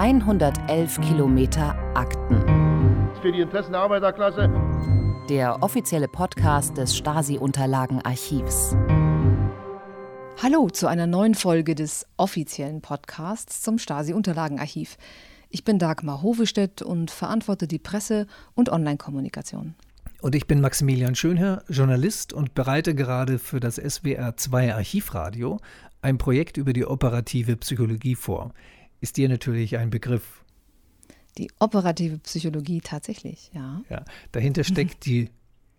[0.00, 2.40] 111 Kilometer Akten.
[3.20, 4.48] Für die Interessen der Arbeiterklasse.
[5.28, 8.74] Der offizielle Podcast des Stasi-Unterlagenarchivs.
[10.42, 14.96] Hallo zu einer neuen Folge des offiziellen Podcasts zum Stasi-Unterlagenarchiv.
[15.50, 19.74] Ich bin Dagmar Hovestedt und verantworte die Presse- und Online-Kommunikation.
[20.22, 25.60] Und ich bin Maximilian Schönherr, Journalist und bereite gerade für das SWR 2 Archivradio
[26.00, 28.54] ein Projekt über die operative Psychologie vor.
[29.00, 30.44] Ist dir natürlich ein Begriff?
[31.38, 33.82] Die operative Psychologie tatsächlich, ja.
[33.88, 35.30] Ja, dahinter steckt die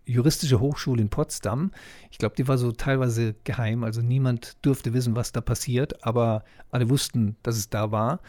[0.04, 1.70] Juristische Hochschule in Potsdam.
[2.10, 6.44] Ich glaube, die war so teilweise geheim, also niemand durfte wissen, was da passiert, aber
[6.72, 8.20] alle wussten, dass es da war.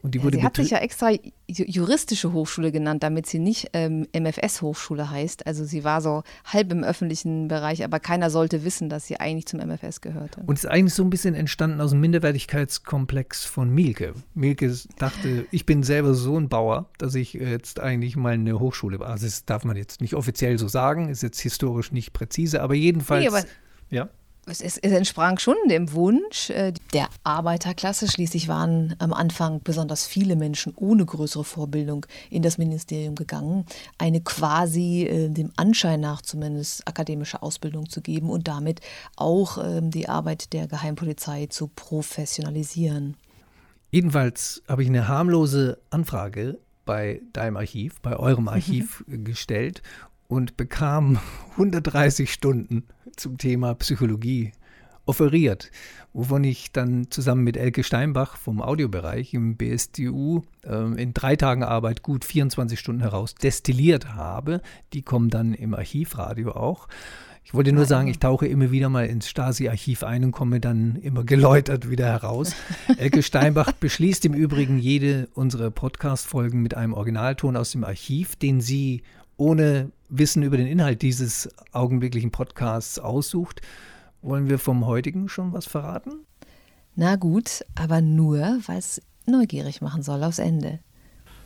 [0.00, 1.10] Und die ja, wurde sie hat sich ja extra
[1.48, 5.46] juristische Hochschule genannt, damit sie nicht ähm, MFS-Hochschule heißt.
[5.46, 9.46] Also sie war so halb im öffentlichen Bereich, aber keiner sollte wissen, dass sie eigentlich
[9.46, 10.42] zum MFS gehörte.
[10.46, 14.14] Und ist eigentlich so ein bisschen entstanden aus dem Minderwertigkeitskomplex von Mielke.
[14.34, 19.00] Mielke dachte, ich bin selber so ein Bauer, dass ich jetzt eigentlich mal eine Hochschule
[19.00, 19.08] war.
[19.08, 22.74] Also das darf man jetzt nicht offiziell so sagen, ist jetzt historisch nicht präzise, aber
[22.74, 23.22] jedenfalls.
[23.22, 23.44] Nee, aber
[23.90, 24.08] ja
[24.48, 28.08] es, es, entsprang schon dem Wunsch äh, der Arbeiterklasse.
[28.08, 33.66] Schließlich waren am Anfang besonders viele Menschen ohne größere Vorbildung in das Ministerium gegangen,
[33.98, 38.80] eine quasi äh, dem Anschein nach zumindest akademische Ausbildung zu geben und damit
[39.16, 43.16] auch äh, die Arbeit der Geheimpolizei zu professionalisieren.
[43.90, 49.82] Jedenfalls habe ich eine harmlose Anfrage bei deinem Archiv, bei eurem Archiv gestellt
[50.26, 51.18] und bekam
[51.52, 52.84] 130 Stunden
[53.18, 54.52] zum Thema Psychologie
[55.08, 55.70] offeriert,
[56.12, 61.62] wovon ich dann zusammen mit Elke Steinbach vom Audiobereich im BSDU äh, in drei Tagen
[61.62, 64.60] Arbeit gut 24 Stunden heraus destilliert habe.
[64.92, 66.88] Die kommen dann im Archivradio auch.
[67.42, 70.96] Ich wollte nur sagen, ich tauche immer wieder mal ins Stasi-Archiv ein und komme dann
[70.96, 72.54] immer geläutert wieder heraus.
[72.98, 78.60] Elke Steinbach beschließt im Übrigen jede unserer Podcast-Folgen mit einem Originalton aus dem Archiv, den
[78.60, 79.02] sie
[79.38, 83.60] ohne Wissen über den Inhalt dieses augenblicklichen Podcasts aussucht.
[84.22, 86.26] Wollen wir vom heutigen schon was verraten?
[86.96, 90.80] Na gut, aber nur, weil es neugierig machen soll aufs Ende.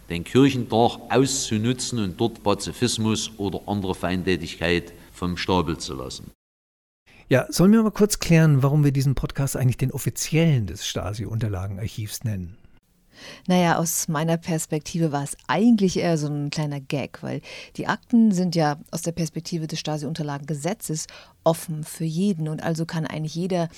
[0.09, 6.31] Den Kirchentag auszunutzen und dort Pazifismus oder andere Feindtätigkeit vom Stapel zu lassen.
[7.29, 12.25] Ja, sollen wir mal kurz klären, warum wir diesen Podcast eigentlich den offiziellen des Stasi-Unterlagenarchivs
[12.25, 12.59] nennen?
[13.47, 17.41] Naja, aus meiner Perspektive war es eigentlich eher so ein kleiner Gag, weil
[17.77, 21.07] die Akten sind ja aus der Perspektive des Stasi-Unterlagengesetzes
[21.45, 23.69] offen für jeden und also kann eigentlich jeder,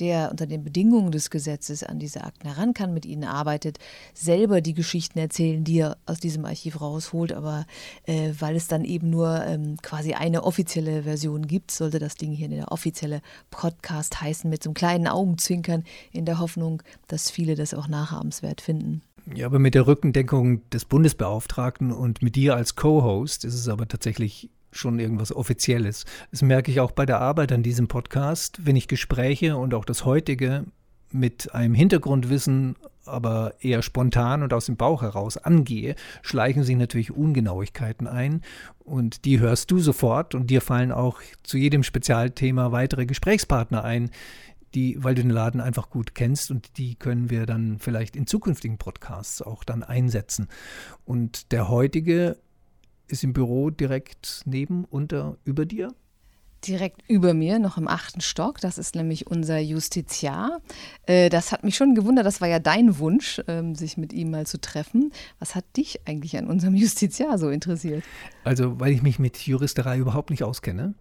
[0.00, 3.78] der unter den Bedingungen des Gesetzes an diese Akten heran kann, mit ihnen arbeitet,
[4.12, 7.32] selber die Geschichten erzählen, die er aus diesem Archiv rausholt.
[7.32, 7.66] Aber
[8.06, 12.32] äh, weil es dann eben nur ähm, quasi eine offizielle Version gibt, sollte das Ding
[12.32, 13.20] hier der offizielle
[13.50, 18.60] Podcast heißen, mit so einem kleinen Augenzwinkern in der Hoffnung, dass viele das auch nachahmenswert
[18.60, 19.02] finden.
[19.32, 23.88] Ja, aber mit der Rückendeckung des Bundesbeauftragten und mit dir als Co-Host ist es aber
[23.88, 26.04] tatsächlich schon irgendwas Offizielles.
[26.30, 29.84] Das merke ich auch bei der Arbeit an diesem Podcast, wenn ich Gespräche und auch
[29.84, 30.64] das heutige
[31.10, 37.12] mit einem Hintergrundwissen, aber eher spontan und aus dem Bauch heraus angehe, schleichen sich natürlich
[37.12, 38.42] Ungenauigkeiten ein
[38.80, 44.10] und die hörst du sofort und dir fallen auch zu jedem Spezialthema weitere Gesprächspartner ein,
[44.74, 48.26] die, weil du den Laden einfach gut kennst und die können wir dann vielleicht in
[48.26, 50.48] zukünftigen Podcasts auch dann einsetzen.
[51.04, 52.38] Und der heutige
[53.08, 55.94] ist im Büro direkt neben, unter, über dir?
[56.66, 58.60] direkt über mir, noch im achten Stock.
[58.60, 60.60] Das ist nämlich unser Justiziar.
[61.06, 64.30] Äh, das hat mich schon gewundert, das war ja dein Wunsch, ähm, sich mit ihm
[64.30, 65.12] mal zu treffen.
[65.38, 68.04] Was hat dich eigentlich an unserem Justiziar so interessiert?
[68.44, 70.94] Also, weil ich mich mit Juristerei überhaupt nicht auskenne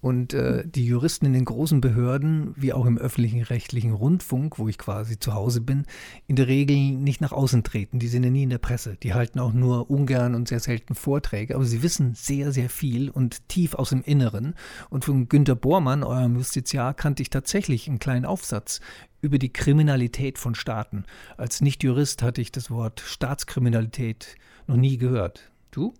[0.00, 4.68] und äh, die Juristen in den großen Behörden, wie auch im öffentlichen rechtlichen Rundfunk, wo
[4.68, 5.84] ich quasi zu Hause bin,
[6.26, 7.98] in der Regel nicht nach außen treten.
[7.98, 8.96] Die sind ja nie in der Presse.
[9.02, 11.54] Die halten auch nur ungern und sehr selten Vorträge.
[11.54, 14.54] Aber sie wissen sehr, sehr viel und tief aus dem Inneren.
[14.88, 18.80] Und von Günter Bormann, eurem Justiziar, kannte ich tatsächlich einen kleinen Aufsatz
[19.20, 21.04] über die Kriminalität von Staaten.
[21.36, 24.36] Als Nicht-Jurist hatte ich das Wort Staatskriminalität
[24.66, 25.50] noch nie gehört.
[25.70, 25.94] Du?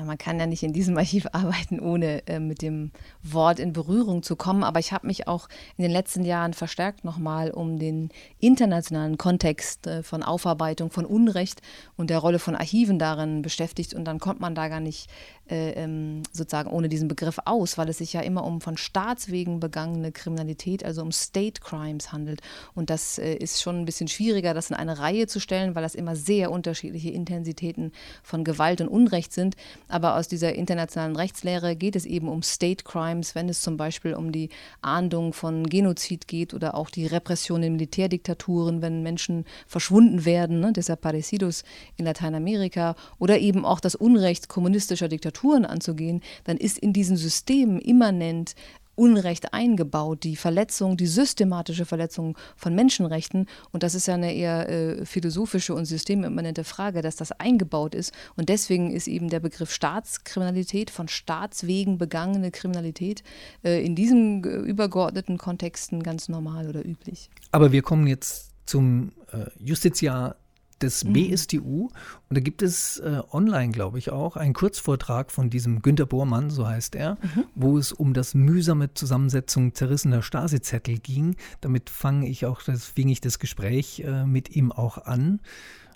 [0.00, 2.90] Na, man kann ja nicht in diesem Archiv arbeiten, ohne äh, mit dem
[3.22, 4.64] Wort in Berührung zu kommen.
[4.64, 9.86] Aber ich habe mich auch in den letzten Jahren verstärkt nochmal um den internationalen Kontext
[9.86, 11.60] äh, von Aufarbeitung von Unrecht
[11.96, 13.94] und der Rolle von Archiven darin beschäftigt.
[13.94, 15.10] Und dann kommt man da gar nicht
[15.50, 19.58] äh, ähm, sozusagen ohne diesen Begriff aus, weil es sich ja immer um von Staatswegen
[19.58, 22.40] begangene Kriminalität, also um State Crimes handelt.
[22.74, 25.82] Und das äh, ist schon ein bisschen schwieriger, das in eine Reihe zu stellen, weil
[25.82, 27.92] das immer sehr unterschiedliche Intensitäten
[28.22, 29.56] von Gewalt und Unrecht sind.
[29.90, 34.14] Aber aus dieser internationalen Rechtslehre geht es eben um State Crimes, wenn es zum Beispiel
[34.14, 34.48] um die
[34.82, 40.72] Ahndung von Genozid geht oder auch die Repression in Militärdiktaturen, wenn Menschen verschwunden werden, ne,
[40.72, 41.64] Desaparecidos
[41.96, 47.80] in Lateinamerika oder eben auch das Unrecht kommunistischer Diktaturen anzugehen, dann ist in diesen Systemen
[47.80, 48.54] immanent
[49.00, 53.46] Unrecht eingebaut, die Verletzung, die systematische Verletzung von Menschenrechten.
[53.72, 58.12] Und das ist ja eine eher äh, philosophische und systemimmanente Frage, dass das eingebaut ist.
[58.36, 63.22] Und deswegen ist eben der Begriff Staatskriminalität, von Staatswegen begangene Kriminalität,
[63.64, 67.30] äh, in diesen äh, übergeordneten Kontexten ganz normal oder üblich.
[67.52, 70.36] Aber wir kommen jetzt zum äh, Justiziar
[70.82, 71.12] des mhm.
[71.12, 71.88] BSTU.
[72.28, 76.50] Und da gibt es äh, online, glaube ich, auch einen Kurzvortrag von diesem Günter Bormann,
[76.50, 77.44] so heißt er, mhm.
[77.54, 81.36] wo es um das mühsame Zusammensetzung zerrissener Stasi-Zettel ging.
[81.60, 85.40] Damit fange ich auch, das fing ich das Gespräch äh, mit ihm auch an.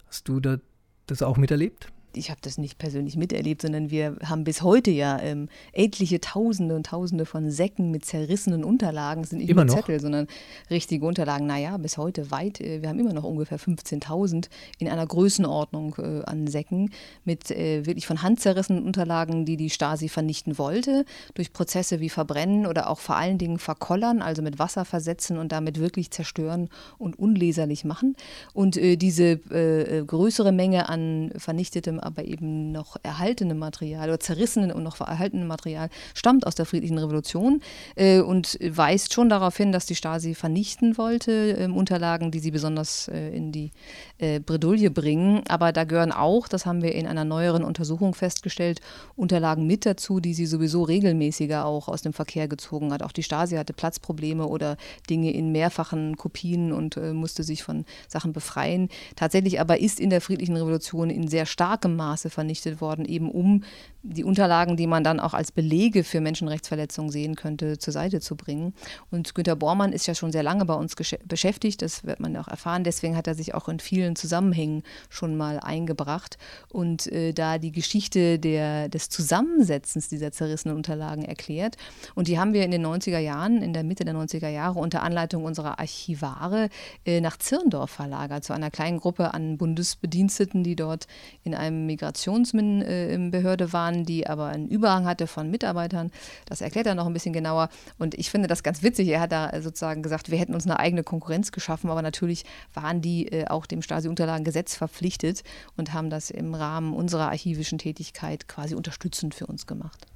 [0.07, 0.59] Hast du da,
[1.07, 1.89] das auch miterlebt?
[2.17, 6.75] Ich habe das nicht persönlich miterlebt, sondern wir haben bis heute ja ähm, etliche Tausende
[6.75, 9.23] und Tausende von Säcken mit zerrissenen Unterlagen.
[9.23, 10.27] Das sind nicht immer nur Zettel, sondern
[10.71, 11.47] richtige Unterlagen.
[11.47, 12.61] Naja, bis heute weit.
[12.61, 16.91] Äh, wir haben immer noch ungefähr 15.000 in einer Größenordnung äh, an Säcken
[17.25, 22.09] mit äh, wirklich von Hand zerrissenen Unterlagen, die die Stasi vernichten wollte, durch Prozesse wie
[22.09, 26.69] Verbrennen oder auch vor allen Dingen Verkollern, also mit Wasser versetzen und damit wirklich zerstören
[26.99, 28.17] und unleserlich machen.
[28.53, 34.21] Und äh, diese äh, äh, größere Menge an vernichtetem aber eben noch erhaltenem Material oder
[34.21, 37.61] zerrissenem und noch erhaltenem Material stammt aus der friedlichen Revolution
[37.97, 42.51] äh, und weist schon darauf hin, dass die Stasi vernichten wollte, äh, Unterlagen, die sie
[42.51, 43.73] besonders äh, in die
[44.19, 45.43] äh, Bredouille bringen.
[45.49, 48.81] Aber da gehören auch, das haben wir in einer neueren Untersuchung festgestellt,
[49.17, 53.03] Unterlagen mit dazu, die sie sowieso regelmäßiger auch aus dem Verkehr gezogen hat.
[53.03, 54.77] Auch die Stasi hatte Platzprobleme oder
[55.09, 58.89] Dinge in mehrfachen Kopien und äh, musste sich von Sachen befreien.
[59.17, 63.65] Tatsächlich aber ist in der friedlichen Revolution in sehr starkem Maße vernichtet worden, eben um
[64.05, 68.37] die Unterlagen, die man dann auch als Belege für Menschenrechtsverletzungen sehen könnte, zur Seite zu
[68.37, 68.75] bringen.
[69.11, 72.49] Und Günter Bormann ist ja schon sehr lange bei uns beschäftigt, das wird man auch
[72.49, 72.85] erfahren.
[72.85, 76.37] Deswegen hat er sich auch in vielen Zusammenhängen schon mal eingebracht
[76.71, 81.77] und äh, da die Geschichte der, des Zusammensetzens dieser zerrissenen Unterlagen erklärt.
[82.15, 85.03] Und die haben wir in den 90er Jahren, in der Mitte der 90er Jahre unter
[85.03, 86.69] Anleitung unserer Archivare
[87.07, 91.07] äh, nach Zirndorf verlagert, zu einer kleinen Gruppe an Bundesbediensteten, die dort
[91.43, 96.11] in einem Migrationsbehörde waren, die aber einen Überhang hatte von Mitarbeitern.
[96.47, 97.69] Das erklärt er noch ein bisschen genauer.
[97.99, 99.09] Und ich finde das ganz witzig.
[99.09, 103.01] Er hat da sozusagen gesagt, wir hätten uns eine eigene Konkurrenz geschaffen, aber natürlich waren
[103.01, 105.43] die äh, auch dem Stasi-Unterlagengesetz verpflichtet
[105.77, 110.07] und haben das im Rahmen unserer archivischen Tätigkeit quasi unterstützend für uns gemacht.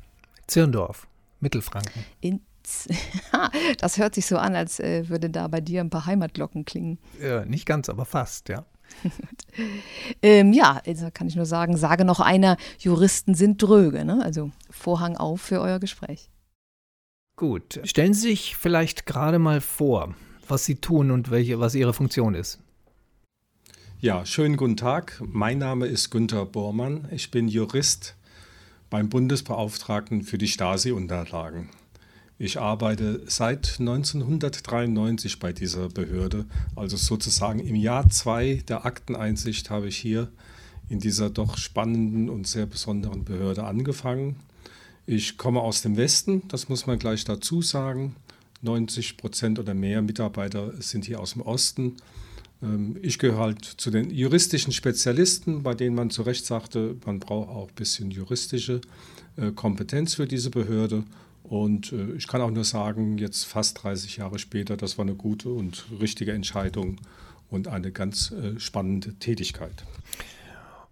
[0.47, 1.06] Zirndorf,
[1.41, 2.05] Mittelfranken.
[2.20, 2.41] In
[3.81, 6.99] das hört sich so an, als äh, würde da bei dir ein paar Heimatglocken klingen.
[7.20, 8.65] Ja, nicht ganz, aber fast, ja.
[10.23, 14.05] ähm, ja, also kann ich nur sagen, sage noch einer, Juristen sind dröge.
[14.05, 14.23] Ne?
[14.23, 16.31] Also Vorhang auf für euer Gespräch.
[17.37, 20.14] Gut, stellen Sie sich vielleicht gerade mal vor,
[20.49, 22.58] was Sie tun und welche, was Ihre Funktion ist.
[24.00, 25.20] Ja, schönen guten Tag.
[25.25, 27.08] Mein Name ist Günter Bormann.
[27.11, 28.17] Ich bin Jurist
[28.91, 31.69] beim Bundesbeauftragten für die Stasi-Unterlagen.
[32.40, 36.46] Ich arbeite seit 1993 bei dieser Behörde,
[36.76, 40.29] also sozusagen im Jahr zwei der Akteneinsicht habe ich hier
[40.88, 44.37] in dieser doch spannenden und sehr besonderen Behörde angefangen.
[45.05, 48.14] Ich komme aus dem Westen, das muss man gleich dazu sagen.
[48.62, 51.96] 90 Prozent oder mehr Mitarbeiter sind hier aus dem Osten.
[52.62, 57.19] Ähm, ich gehöre halt zu den juristischen Spezialisten, bei denen man zu Recht sagte, man
[57.19, 58.81] braucht auch ein bisschen juristische
[59.36, 61.03] äh, Kompetenz für diese Behörde.
[61.48, 65.14] Und äh, ich kann auch nur sagen, jetzt fast 30 Jahre später, das war eine
[65.14, 67.00] gute und richtige Entscheidung
[67.50, 69.84] und eine ganz äh, spannende Tätigkeit.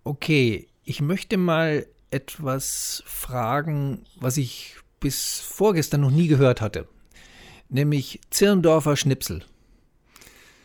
[0.03, 6.89] Okay, ich möchte mal etwas fragen, was ich bis vorgestern noch nie gehört hatte,
[7.69, 9.45] nämlich Zirndorfer Schnipsel.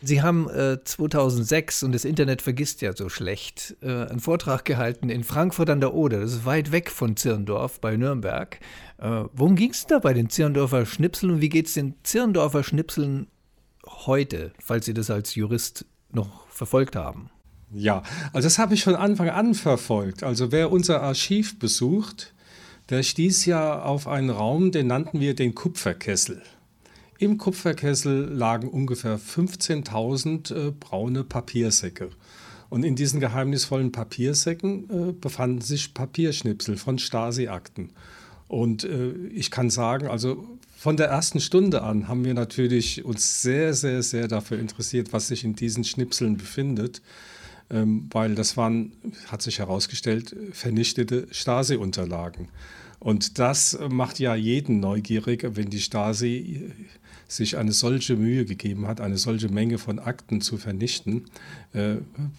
[0.04, 5.08] Sie haben äh, 2006, und das Internet vergisst ja so schlecht, äh, einen Vortrag gehalten
[5.08, 6.20] in Frankfurt an der Oder.
[6.20, 8.58] Das ist weit weg von Zirndorf bei Nürnberg.
[8.98, 12.64] Äh, worum ging es da bei den Zirndorfer Schnipseln und wie geht es den Zirndorfer
[12.64, 13.28] Schnipseln
[13.86, 17.30] heute, falls Sie das als Jurist noch verfolgt haben?
[17.72, 20.24] Ja, also das habe ich von Anfang an verfolgt.
[20.24, 22.34] Also wer unser Archiv besucht,
[22.90, 26.42] der stieß ja auf einen Raum, den nannten wir den Kupferkessel.
[27.22, 32.10] Im Kupferkessel lagen ungefähr 15.000 äh, braune Papiersäcke.
[32.68, 37.90] Und in diesen geheimnisvollen Papiersäcken äh, befanden sich Papierschnipsel von Stasi-Akten.
[38.48, 40.44] Und äh, ich kann sagen, also
[40.76, 45.28] von der ersten Stunde an haben wir natürlich uns sehr, sehr, sehr dafür interessiert, was
[45.28, 47.02] sich in diesen Schnipseln befindet.
[47.70, 48.90] ähm, weil das waren,
[49.28, 52.48] hat sich herausgestellt, vernichtete Stasi-Unterlagen.
[52.98, 56.72] Und das macht ja jeden neugierig, wenn die Stasi
[57.32, 61.24] sich eine solche Mühe gegeben hat, eine solche Menge von Akten zu vernichten,
[61.72, 61.96] äh,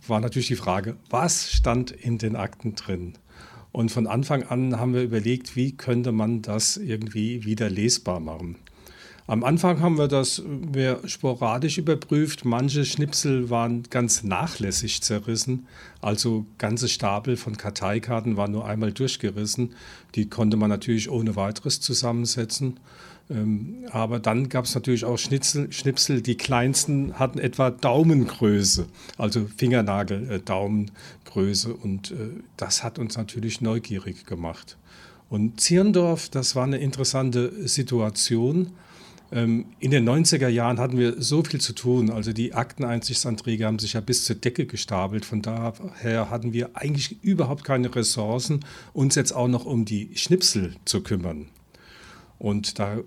[0.07, 3.13] war natürlich die Frage, was stand in den Akten drin?
[3.71, 8.57] Und von Anfang an haben wir überlegt, wie könnte man das irgendwie wieder lesbar machen.
[9.25, 12.43] Am Anfang haben wir das mehr sporadisch überprüft.
[12.43, 15.65] Manche Schnipsel waren ganz nachlässig zerrissen.
[16.01, 19.75] Also ganze Stapel von Karteikarten waren nur einmal durchgerissen.
[20.15, 22.81] Die konnte man natürlich ohne weiteres zusammensetzen.
[23.33, 28.85] Ähm, aber dann gab es natürlich auch Schnitzel, Schnipsel, die kleinsten hatten etwa Daumengröße,
[29.17, 31.71] also Fingernagel-Daumengröße.
[31.71, 34.77] Äh, und äh, das hat uns natürlich neugierig gemacht.
[35.29, 38.73] Und Zierndorf, das war eine interessante Situation.
[39.31, 42.11] Ähm, in den 90er Jahren hatten wir so viel zu tun.
[42.11, 45.25] Also die Akteneinsichtanträge haben sich ja bis zur Decke gestapelt.
[45.25, 48.59] Von daher hatten wir eigentlich überhaupt keine Ressourcen,
[48.93, 51.47] uns jetzt auch noch um die Schnipsel zu kümmern.
[52.39, 52.99] Und da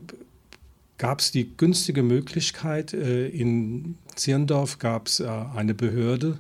[0.99, 6.39] gab es die günstige Möglichkeit, äh, in Zirndorf gab es äh, eine Behörde,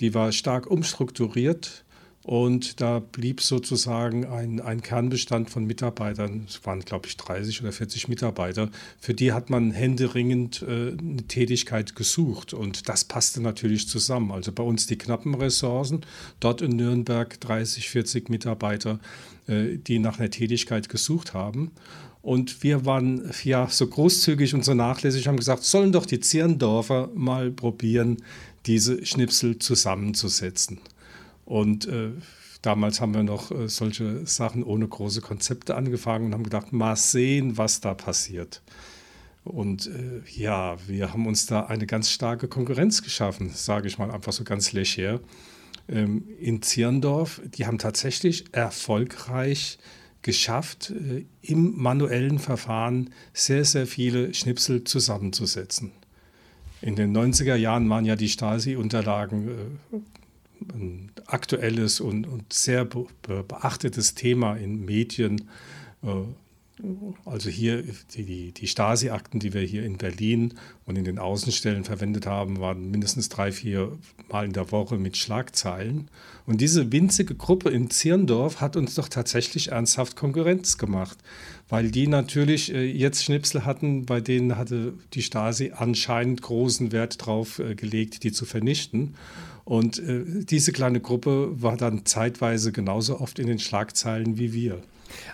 [0.00, 1.84] die war stark umstrukturiert
[2.22, 7.72] und da blieb sozusagen ein, ein Kernbestand von Mitarbeitern, es waren glaube ich 30 oder
[7.72, 8.70] 40 Mitarbeiter,
[9.00, 14.30] für die hat man händeringend äh, eine Tätigkeit gesucht und das passte natürlich zusammen.
[14.30, 16.02] Also bei uns die knappen Ressourcen,
[16.38, 19.00] dort in Nürnberg 30, 40 Mitarbeiter,
[19.50, 21.70] die nach einer Tätigkeit gesucht haben.
[22.22, 27.08] Und wir waren ja so großzügig und so nachlässig, haben gesagt, sollen doch die Zirndorfer
[27.14, 28.18] mal probieren,
[28.66, 30.80] diese Schnipsel zusammenzusetzen.
[31.44, 32.10] Und äh,
[32.60, 36.96] damals haben wir noch äh, solche Sachen ohne große Konzepte angefangen und haben gedacht, mal
[36.96, 38.62] sehen, was da passiert.
[39.44, 44.10] Und äh, ja, wir haben uns da eine ganz starke Konkurrenz geschaffen, sage ich mal
[44.10, 45.20] einfach so ganz leger.
[45.88, 49.78] Ähm, in Zirndorf, die haben tatsächlich erfolgreich
[50.22, 55.92] geschafft, äh, im manuellen Verfahren sehr, sehr viele Schnipsel zusammenzusetzen.
[56.80, 59.96] In den 90er Jahren waren ja die Stasi-Unterlagen äh,
[60.74, 65.48] ein aktuelles und, und sehr beachtetes Thema in Medien.
[66.82, 66.84] Äh,
[67.24, 67.84] also hier
[68.16, 70.54] die, die Stasi-Akten, die wir hier in Berlin
[70.86, 73.98] und in den Außenstellen verwendet haben, waren mindestens drei, vier
[74.30, 76.10] Mal in der Woche mit Schlagzeilen.
[76.46, 81.18] Und diese winzige Gruppe in Zirndorf hat uns doch tatsächlich ernsthaft Konkurrenz gemacht,
[81.68, 87.24] weil die natürlich äh, jetzt Schnipsel hatten, bei denen hatte die Stasi anscheinend großen Wert
[87.24, 89.14] drauf äh, gelegt, die zu vernichten.
[89.64, 94.82] Und äh, diese kleine Gruppe war dann zeitweise genauso oft in den Schlagzeilen wie wir.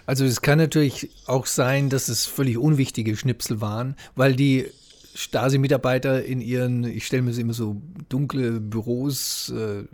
[0.07, 4.67] Also es kann natürlich auch sein, dass es völlig unwichtige Schnipsel waren, weil die
[5.15, 9.85] Stasi-Mitarbeiter in ihren, ich stelle mir sie immer so dunkle Büros, äh,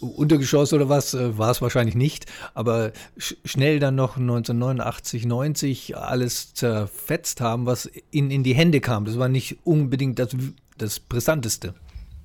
[0.00, 5.96] Untergeschoss oder was, äh, war es wahrscheinlich nicht, aber sch schnell dann noch 1989, 90
[5.96, 9.04] alles zerfetzt haben, was ihnen in die Hände kam.
[9.04, 10.30] Das war nicht unbedingt das,
[10.78, 11.74] das Brisanteste.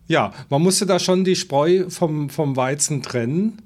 [0.08, 3.62] Ja, man musste da schon die Spreu vom, vom Weizen trennen.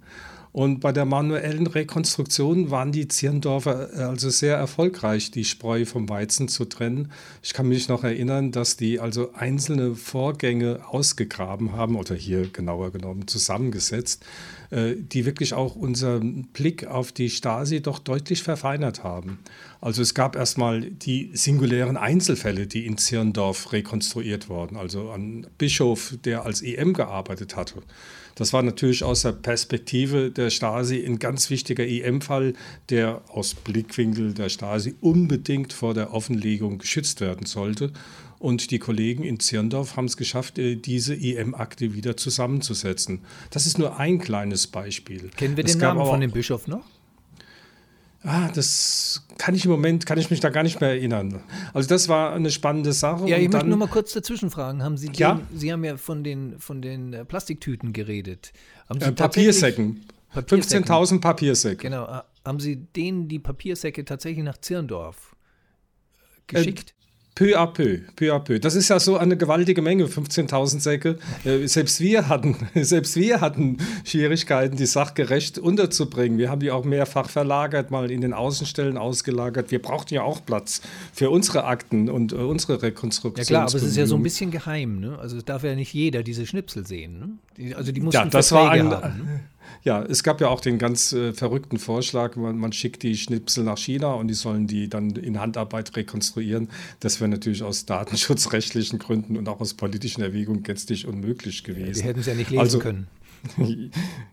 [0.54, 6.08] Und bei der manuellen Rekonstruktion waren die Zirndorfer äh, also sehr erfolgreich, die Spreu vom
[6.10, 7.12] Weizen zu trennen.
[7.42, 12.92] Ich kann mich noch erinnern, dass die also einzelne Vorgänge ausgegraben haben oder hier genauer
[12.92, 14.24] genommen zusammengesetzt,
[14.74, 19.40] die wirklich auch unseren Blick auf die Stasi doch deutlich verfeinert haben.
[19.82, 24.76] Also es gab erstmal die singulären Einzelfälle, die in Zirndorf rekonstruiert wurden.
[24.76, 27.84] Also ein Bischof, der als EM gearbeitet hatte
[28.36, 32.54] das war natürlich aus der Perspektive der Stasi ein ganz wichtiger EM-Fall,
[32.90, 37.92] der aus Blickwinkel der Stasi unbedingt vor der Offenlegung geschützt werden sollte.
[38.44, 43.22] Und die Kollegen in Zirndorf haben es geschafft, äh, diese EM-Akte wieder zusammenzusetzen.
[43.52, 45.30] Das ist nur ein kleines Beispiel.
[45.38, 46.84] Kennen wir den Namen von dem Bischof noch?
[48.22, 51.42] Ah, das kann ich im Moment, kann ich mich da gar nicht mehr erinnern.
[51.74, 53.30] Also das war eine spannende Sache.
[53.30, 54.84] Ja, ich möchte nur mal kurz dazwischen fragen.
[54.84, 55.40] Haben Sie, den, ja?
[55.56, 58.52] Sie haben ja von den, von den äh, Plastiktüten geredet.
[58.90, 60.06] Äh, Papiersäcken.
[60.34, 60.86] Papiersäcken.
[60.86, 61.84] 15.000 Papiersäcke.
[61.84, 62.24] Genau.
[62.44, 65.34] Haben Sie denen die Papiersäcke tatsächlich nach Zirndorf
[66.50, 66.94] äh, geschickt?
[67.36, 68.60] Peu à peu, peu à peu.
[68.60, 71.18] Das ist ja so eine gewaltige Menge, 15.000 Säcke.
[71.44, 76.38] Äh, selbst wir hatten, selbst wir hatten Schwierigkeiten, die sachgerecht unterzubringen.
[76.38, 79.72] Wir haben die auch mehrfach verlagert, mal in den Außenstellen ausgelagert.
[79.72, 83.44] Wir brauchten ja auch Platz für unsere Akten und äh, unsere Rekonstruktion.
[83.44, 85.00] Ja klar, aber es ist ja so ein bisschen geheim.
[85.00, 85.18] Ne?
[85.18, 87.18] Also es darf ja nicht jeder diese Schnipsel sehen.
[87.18, 87.30] Ne?
[87.58, 89.18] Die, also die mussten ja, das Verträge war ein, haben.
[89.26, 89.40] Ne?
[89.84, 93.64] Ja, es gab ja auch den ganz äh, verrückten Vorschlag, man, man, schickt die Schnipsel
[93.64, 96.70] nach China und die sollen die dann in Handarbeit rekonstruieren.
[97.00, 101.88] Das wäre natürlich aus datenschutzrechtlichen Gründen und auch aus politischen Erwägungen gänzlich unmöglich gewesen.
[101.88, 103.08] Ja, die hätten es ja nicht lesen also, können.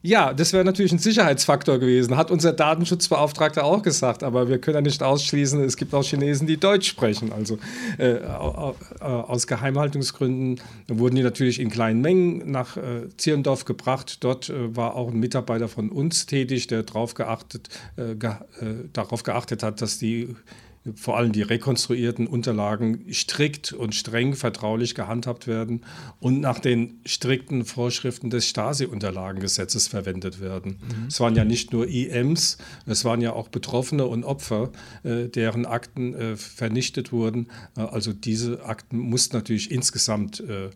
[0.02, 4.76] Ja, das wäre natürlich ein Sicherheitsfaktor gewesen, hat unser Datenschutzbeauftragter auch gesagt, aber wir können
[4.76, 7.32] ja nicht ausschließen, es gibt auch Chinesen, die Deutsch sprechen.
[7.32, 7.58] Also
[7.98, 14.18] äh, aus Geheimhaltungsgründen wurden die natürlich in kleinen Mengen nach äh, Zierendorf gebracht.
[14.24, 18.88] Dort äh, war auch ein Mitarbeiter von uns tätig, der darauf geachtet, äh, ge äh,
[18.92, 20.34] darauf geachtet hat, dass die
[20.94, 25.82] vor allem die rekonstruierten Unterlagen strikt und streng vertraulich gehandhabt werden
[26.20, 30.78] und nach den strikten Vorschriften des Stasi-Unterlagengesetzes verwendet werden.
[30.80, 31.06] Mhm.
[31.08, 32.56] Es waren ja nicht nur IMs,
[32.86, 34.72] es waren ja auch Betroffene und Opfer,
[35.02, 37.48] äh, deren Akten äh, vernichtet wurden.
[37.76, 40.70] Äh, also diese Akten mussten natürlich insgesamt äh, äh,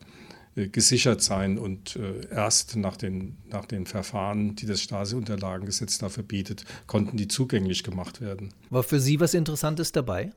[0.55, 6.65] gesichert sein und äh, erst nach den, nach den Verfahren, die das Stasi-Unterlagengesetz dafür bietet,
[6.87, 8.53] konnten die zugänglich gemacht werden.
[8.71, 10.33] War für Sie was Interessantes dabei?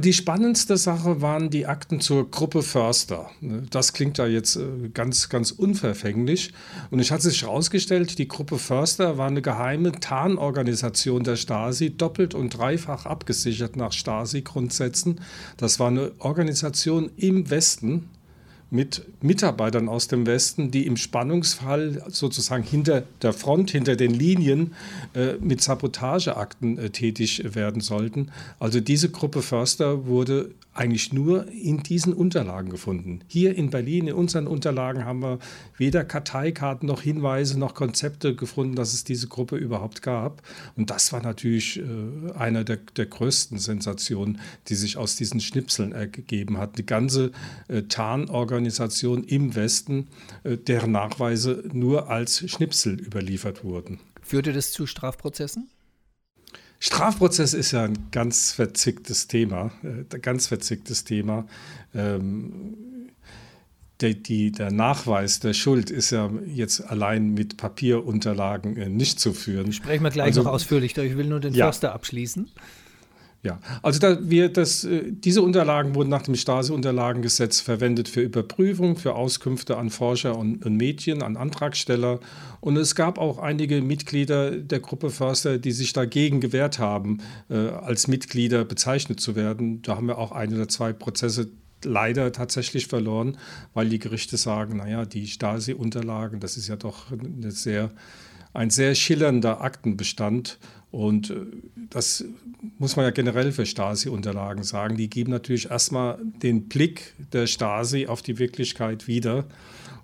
[0.00, 3.30] Die spannendste Sache waren die Akten zur Gruppe Förster.
[3.70, 6.52] Das klingt ja jetzt äh, ganz, ganz unverfänglich.
[6.90, 12.34] Und es hat sich herausgestellt, die Gruppe Förster war eine geheime Tarnorganisation der Stasi, doppelt
[12.34, 15.20] und dreifach abgesichert nach Stasi-Grundsätzen.
[15.58, 18.08] Das war eine Organisation im Westen,
[18.74, 24.74] mit Mitarbeitern aus dem Westen, die im Spannungsfall sozusagen hinter der Front, hinter den Linien
[25.14, 28.32] äh, mit Sabotageakten äh, tätig werden sollten.
[28.58, 33.20] Also diese Gruppe Förster wurde eigentlich nur in diesen Unterlagen gefunden.
[33.28, 35.38] Hier in Berlin, in unseren Unterlagen, haben wir
[35.76, 40.42] weder Karteikarten noch Hinweise noch Konzepte gefunden, dass es diese Gruppe überhaupt gab.
[40.76, 45.92] Und das war natürlich äh, einer der, der, größten Sensationen, die sich aus diesen Schnipseln
[45.92, 46.76] ergeben hat.
[46.76, 47.30] Die ganze
[47.68, 50.08] äh, Tarnorganisation im Westen,
[50.42, 54.00] äh, deren Nachweise nur als Schnipsel überliefert wurden.
[54.22, 55.68] Führte das zu Strafprozessen?
[56.84, 61.46] Strafprozess ist ja ein ganz verzicktes Thema, äh, ganz verzicktes Thema.
[61.94, 62.74] Ähm,
[64.02, 69.32] der, die, der, Nachweis der Schuld ist ja jetzt allein mit Papierunterlagen äh, nicht zu
[69.32, 69.72] führen.
[69.72, 71.64] Sprechen wir gleich also, noch ausführlich, ich will nur den ja.
[71.64, 72.50] Förster abschließen.
[73.44, 78.96] Ja, also da wir das, äh, diese Unterlagen wurden nach dem Stasi-Unterlagengesetz verwendet für Überprüfung,
[78.96, 82.20] für Auskünfte an Forscher und, und Mädchen, an Antragsteller.
[82.62, 87.18] Und es gab auch einige Mitglieder der Gruppe Förster, die sich dagegen gewehrt haben,
[87.50, 89.82] äh, als Mitglieder bezeichnet zu werden.
[89.82, 91.50] Da haben wir auch ein oder zwei Prozesse
[91.84, 93.36] leider tatsächlich verloren,
[93.74, 97.08] weil die Gerichte sagen, naja, die Stasi-Unterlagen, das ist ja doch
[97.48, 97.90] sehr,
[98.54, 100.58] ein sehr schillernder Aktenbestand.
[100.94, 101.34] Und äh,
[101.90, 102.24] das
[102.78, 104.96] muss man ja generell für Stasi-Unterlagen sagen.
[104.96, 109.44] Die geben natürlich erstmal den Blick der Stasi auf die Wirklichkeit wieder.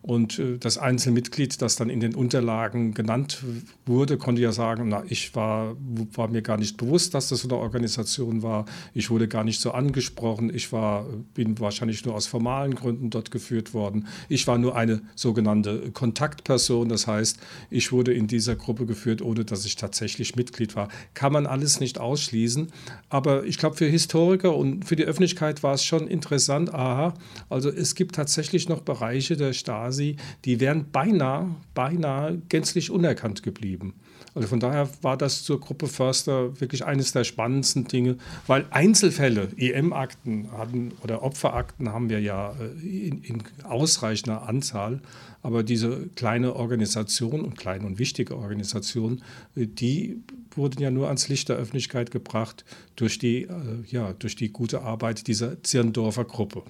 [0.02, 3.44] Und äh, das Einzelmitglied, das dann in den Unterlagen genannt
[3.84, 5.76] wurde, konnte ja sagen, na, ich war,
[6.14, 8.64] war mir gar nicht bewusst, dass das so eine Organisation war.
[8.94, 10.54] Ich wurde gar nicht so angesprochen.
[10.54, 14.06] Ich war, bin wahrscheinlich nur aus formalen Gründen dort geführt worden.
[14.28, 16.88] Ich war nur eine sogenannte Kontaktperson.
[16.88, 20.88] Das heißt, ich wurde in dieser Gruppe geführt, ohne dass ich tatsächlich Mitglied war.
[21.12, 22.72] Kann man alles nicht ausschließen.
[23.10, 26.72] Aber ich glaube, für Historiker und für die Öffentlichkeit war es schon interessant.
[26.72, 27.14] Aha,
[27.50, 33.42] also es gibt tatsächlich noch Bereiche der Stasi, quasi, die wären beinahe, beinahe gänzlich unerkannt
[33.42, 33.94] geblieben.
[34.32, 39.48] Also von daher war das zur Gruppe Förster wirklich eines der spannendsten Dinge, weil Einzelfälle,
[39.56, 45.00] EM-Akten hatten oder Opferakten haben wir ja äh, in, in, ausreichender Anzahl,
[45.42, 49.22] aber diese kleine Organisation und kleine und wichtige Organisation,
[49.56, 50.22] äh, die
[50.54, 54.82] wurden ja nur ans Licht der Öffentlichkeit gebracht durch die, äh, ja, durch die gute
[54.82, 56.62] Arbeit dieser Zirndorfer Gruppe.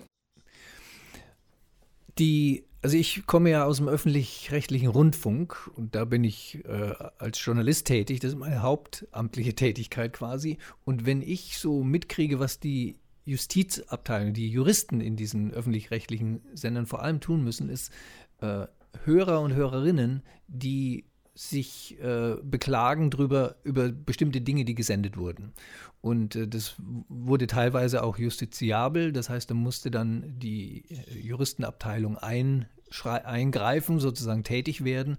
[2.19, 7.45] Die also ich komme ja aus dem öffentlich-rechtlichen Rundfunk und da bin ich äh, als
[7.45, 8.21] Journalist tätig.
[8.21, 10.59] Das ist meine hauptamtliche Tätigkeit quasi.
[10.85, 17.03] Und wenn ich so mitkriege, was die Justizabteilung, die Juristen in diesen öffentlich-rechtlichen Sendern vor
[17.03, 17.93] allem tun müssen, ist
[18.41, 18.67] äh,
[19.05, 25.53] Hörer und Hörerinnen, die sich äh, beklagen drüber, über bestimmte Dinge, die gesendet wurden.
[26.01, 26.77] Und äh, das
[27.09, 34.85] wurde teilweise auch justiziabel, das heißt, da musste dann die äh, Juristenabteilung eingreifen, sozusagen tätig
[34.85, 35.19] werden.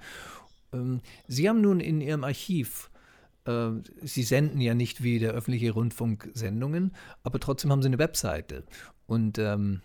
[0.73, 2.91] Ähm, Sie haben nun in Ihrem Archiv
[3.45, 3.71] äh,
[4.01, 6.93] Sie senden ja nicht wie der öffentliche Rundfunk Sendungen,
[7.23, 8.63] aber trotzdem haben Sie eine Webseite.
[9.07, 9.81] Und ähm,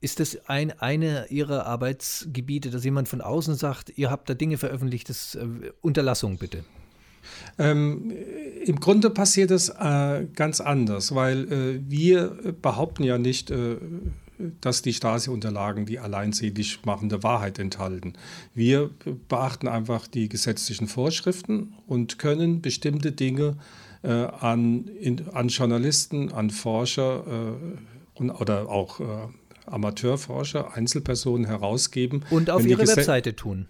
[0.00, 4.58] ist das ein, eine Ihrer Arbeitsgebiete, dass jemand von außen sagt, ihr habt da Dinge
[4.58, 5.46] veröffentlicht, das äh,
[5.80, 6.64] Unterlassung bitte?
[7.58, 8.12] Ähm,
[8.64, 13.76] Im Grunde passiert es äh, ganz anders, weil äh, wir behaupten ja nicht, äh,
[14.60, 18.12] dass die Stasi-Unterlagen die alleinselig machende Wahrheit enthalten.
[18.54, 18.90] Wir
[19.28, 23.56] beachten einfach die gesetzlichen Vorschriften und können bestimmte Dinge
[24.02, 29.00] äh, an, in, an Journalisten, an Forscher äh, und, oder auch
[29.72, 32.24] Amateurforscher, Einzelpersonen herausgeben.
[32.30, 33.66] Und auf ihre Webseite tun.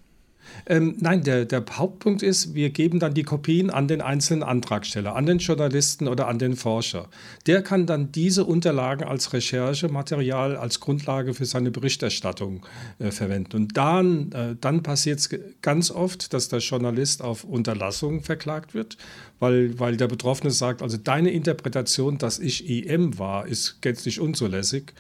[0.67, 5.15] Ähm, nein, der, der Hauptpunkt ist, wir geben dann die Kopien an den einzelnen Antragsteller,
[5.15, 7.09] an den Journalisten oder an den Forscher.
[7.47, 12.67] Der kann dann diese Unterlagen als Recherchematerial, als Grundlage für seine Berichterstattung
[12.99, 13.57] äh, verwenden.
[13.57, 15.31] Und dann, äh, dann passiert es
[15.63, 18.97] ganz oft, dass der Journalist auf Unterlassung verklagt wird,
[19.39, 24.93] weil, weil der Betroffene sagt, also deine Interpretation, dass ich IM war, ist gänzlich unzulässig.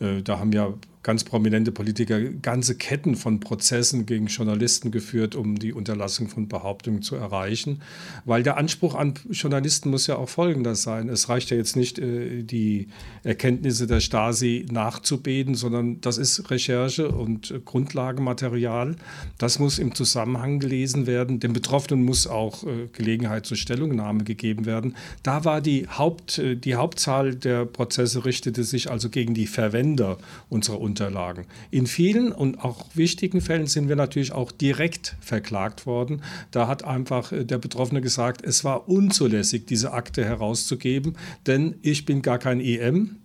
[0.00, 0.72] Äh, da haben ja
[1.06, 7.00] ganz prominente Politiker ganze Ketten von Prozessen gegen Journalisten geführt, um die Unterlassung von Behauptungen
[7.00, 7.80] zu erreichen.
[8.24, 11.08] Weil der Anspruch an Journalisten muss ja auch folgender sein.
[11.08, 12.88] Es reicht ja jetzt nicht, äh, die
[13.22, 18.96] Erkenntnisse der Stasi nachzubeten, sondern das ist Recherche und Grundlagenmaterial.
[19.38, 21.38] Das muss im Zusammenhang gelesen werden.
[21.38, 24.96] Dem Betroffenen muss auch äh, Gelegenheit zur Stellungnahme gegeben werden.
[25.22, 30.18] Da war die, Haupt, äh, die Hauptzahl der Prozesse richtete sich also gegen die Verwender
[30.48, 30.95] unserer Unterlagen.
[30.96, 31.44] Unterlagen.
[31.70, 36.22] In vielen und auch wichtigen Fällen sind wir natürlich auch direkt verklagt worden.
[36.50, 42.06] Da hat einfach äh, der Betroffene gesagt, es war unzulässig, diese Akte herauszugeben, denn ich
[42.06, 43.16] bin gar kein EM.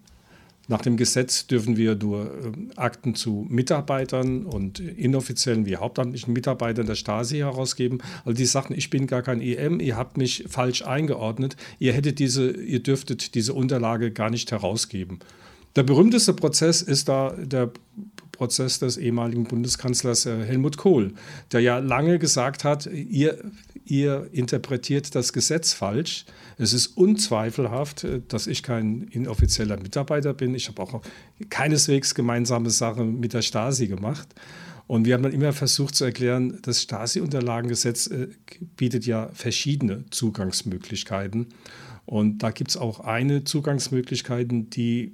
[0.68, 6.88] Nach dem Gesetz dürfen wir nur äh, Akten zu Mitarbeitern und inoffiziellen wie hauptamtlichen Mitarbeitern
[6.88, 8.00] der Stasi herausgeben.
[8.26, 12.20] Also die sagten, ich bin gar kein EM, ihr habt mich falsch eingeordnet, ihr hättet
[12.20, 15.20] diese, ihr dürftet diese Unterlage gar nicht herausgeben.
[15.76, 17.72] Der berühmteste Prozess ist da der
[18.42, 21.14] Prozess des ehemaligen Bundeskanzlers äh, Helmut Kohl,
[21.52, 23.38] der ja lange gesagt hat, ihr,
[23.86, 26.26] ihr interpretiert das Gesetz falsch.
[26.58, 30.56] Es ist unzweifelhaft, äh, dass ich kein inoffizieller Mitarbeiter bin.
[30.56, 31.02] Ich habe auch
[31.52, 34.28] keineswegs gemeinsame Sachen mit der Stasi gemacht.
[34.88, 38.28] Und wir haben dann immer versucht zu erklären, das Stasi-Unterlagengesetz äh,
[38.76, 41.46] bietet ja verschiedene Zugangsmöglichkeiten.
[42.08, 45.14] Und da gibt es auch eine Zugangsmöglichkeit, die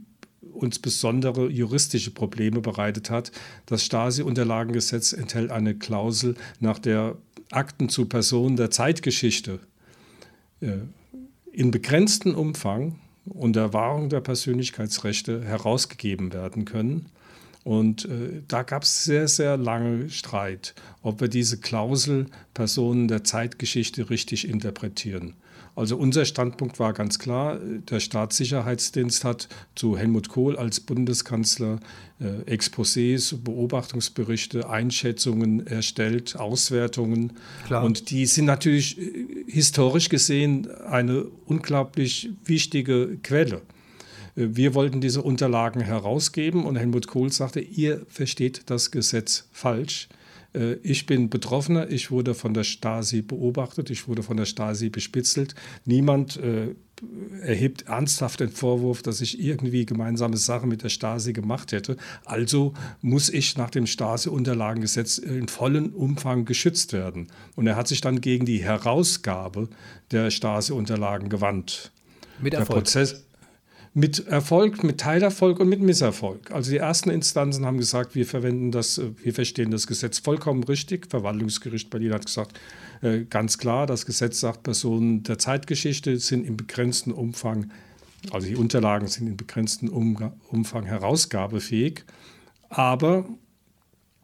[0.58, 3.32] uns besondere juristische Probleme bereitet hat.
[3.66, 7.18] Das Stasi-Unterlagengesetz enthält eine Klausel, nach der
[7.52, 9.60] Akten zu Personen der Zeitgeschichte
[10.62, 10.80] äh,
[11.52, 17.08] in begrenztem Umfang unter Wahrung der Persönlichkeitsrechte herausgegeben werden können.
[17.64, 23.24] Und äh, da gab es sehr, sehr lange Streit, ob wir diese Klausel Personen der
[23.24, 25.34] Zeitgeschichte richtig interpretieren.
[25.78, 31.80] Also unser Standpunkt war ganz klar, der Staatssicherheitsdienst hat zu Helmut Kohl als Bundeskanzler
[32.20, 37.34] äh, Exposés, Beobachtungsberichte, Einschätzungen erstellt, Auswertungen.
[37.68, 37.84] Klar.
[37.84, 43.62] Und die sind natürlich äh, historisch gesehen eine unglaublich wichtige Quelle.
[44.36, 50.10] Äh, wir wollten diese Unterlagen herausgeben und Helmut Kohl sagte, ihr versteht das Gesetz falsch.
[50.54, 54.90] Äh, ich bin Betroffener, ich wurde von der Stasi beobachtet, ich wurde von der Stasi
[54.90, 55.56] bespitzelt.
[55.86, 56.76] Niemand äh,
[57.42, 61.98] erhebt ernsthaft den Vorwurf, dass ich irgendwie gemeinsame Sachen mit der Stasi gemacht hätte.
[62.26, 67.28] Also muss ich nach dem Stasi-Unterlagengesetz in vollem Umfang geschützt werden.
[67.56, 69.70] Und er hat sich dann gegen die Herausgabe
[70.12, 71.92] der Stasi-Unterlagen gewandt.
[72.40, 72.68] Mit Erfolg.
[72.68, 73.27] Der Prozess,
[73.98, 76.52] mit Erfolg, mit Teilerfolg und mit Misserfolg.
[76.52, 80.64] Also die ersten Instanzen haben gesagt, wir verwenden das, äh, wir verstehen das Gesetz vollkommen
[80.64, 81.08] richtig.
[81.10, 82.60] Verwaltungsgericht Berlin hat gesagt,
[83.02, 87.72] äh, ganz klar, das Gesetz sagt, Personen der Zeitgeschichte sind im begrenzten Umfang,
[88.30, 92.04] also die Unterlagen sind in begrenztem Umfang herausgabefähig.
[92.70, 93.26] Aber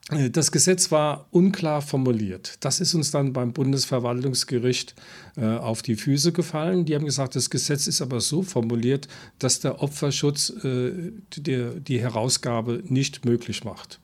[0.09, 2.57] das Gesetz war unklar formuliert.
[2.59, 4.95] Das ist uns dann beim Bundesverwaltungsgericht
[5.37, 6.83] äh, auf die Füße gefallen.
[6.83, 9.07] Die haben gesagt, das Gesetz ist aber so formuliert,
[9.39, 14.01] dass der Opferschutz äh, die, die Herausgabe nicht möglich macht.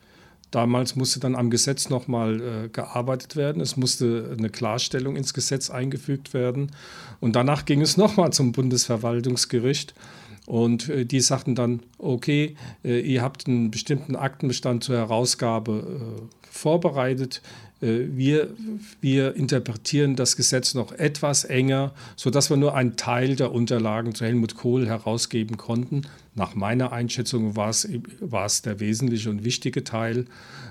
[0.52, 3.62] Damals musste dann am Gesetz nochmal äh, gearbeitet werden.
[3.62, 6.72] Es musste eine Klarstellung ins Gesetz eingefügt werden.
[7.20, 9.94] Und danach ging es nochmal zum Bundesverwaltungsgericht.
[10.50, 16.22] Und äh, die sagten dann, okay, äh, ihr habt einen bestimmten Aktenbestand zur Herausgabe äh,
[16.50, 17.44] vorbereitet.
[17.84, 18.50] Äh, wir,
[19.00, 24.26] wir interpretieren das Gesetz noch etwas enger, sodass wir nur einen Teil der Unterlagen zu
[24.26, 26.02] Helmut Kohl herausgeben konnten.
[26.34, 27.88] Nach meiner Einschätzung war es,
[28.20, 30.26] war es der wesentliche und wichtige Teil.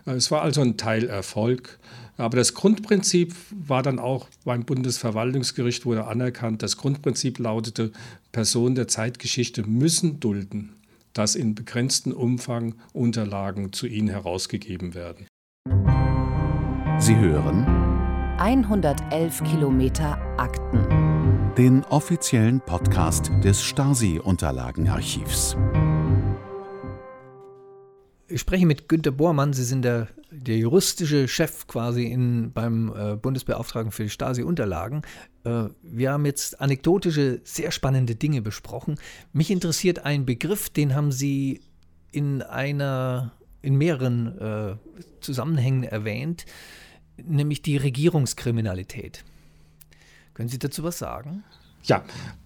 [0.06, 1.78] Äh, es war also ein Teilerfolg.
[2.18, 6.62] Aber das Grundprinzip war dann auch beim Bundesverwaltungsgericht wurde anerkannt.
[6.64, 7.92] Das Grundprinzip lautete,
[8.32, 10.74] Personen der Zeitgeschichte müssen dulden,
[11.12, 15.26] dass in begrenztem Umfang Unterlagen zu ihnen herausgegeben werden.
[16.98, 17.64] Sie hören
[18.38, 21.54] 111 Kilometer Akten.
[21.56, 25.56] Den offiziellen Podcast des Stasi-Unterlagenarchivs.
[28.26, 29.52] Ich spreche mit Günter Bormann.
[29.52, 35.02] Sie sind der, der juristische Chef quasi in, beim äh, Bundesbeauftragten für die Stasi-Unterlagen.
[35.44, 38.96] Äh, wir haben jetzt anekdotische, sehr spannende Dinge besprochen.
[39.32, 41.62] Mich interessiert ein Begriff, den haben Sie
[42.12, 44.76] in einer, in mehreren äh,
[45.20, 46.44] Zusammenhängen erwähnt.
[47.22, 49.24] nämlich die Regierungskriminalität.
[50.34, 51.42] Können Sie dazu was sagen?
[51.82, 52.04] Ja,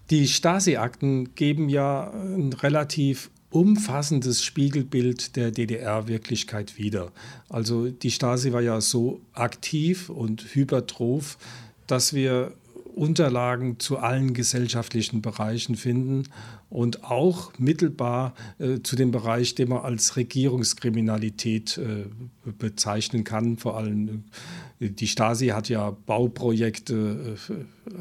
[0.09, 7.11] die Stasi-Akten geben ja ein relativ umfassendes Spiegelbild der DDR-Wirklichkeit wieder.
[7.49, 11.37] Also die Stasi war ja so aktiv und hypertroph,
[11.85, 12.53] dass wir
[12.95, 16.23] Unterlagen zu allen gesellschaftlichen Bereichen finden
[16.69, 22.05] und auch mittelbar äh, zu dem Bereich, den man als Regierungskriminalität äh,
[22.57, 23.57] bezeichnen kann.
[23.57, 24.25] Vor allem
[24.79, 27.93] äh, die Stasi hat ja Bauprojekte äh,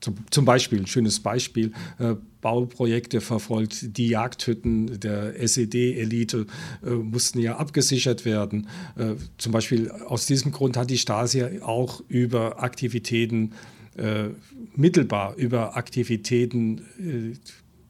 [0.00, 3.96] zum, Beispiel, ein schönes Beispiel, äh, Bauprojekte verfolgt.
[3.98, 6.46] Die Jagdhütten der SED-Elite
[6.84, 8.68] äh, mussten ja abgesichert werden.
[8.96, 13.52] Äh, zum Beispiel aus diesem Grund hat die Stasi auch über Aktivitäten,
[13.96, 14.28] äh,
[14.74, 17.36] mittelbar über Aktivitäten äh,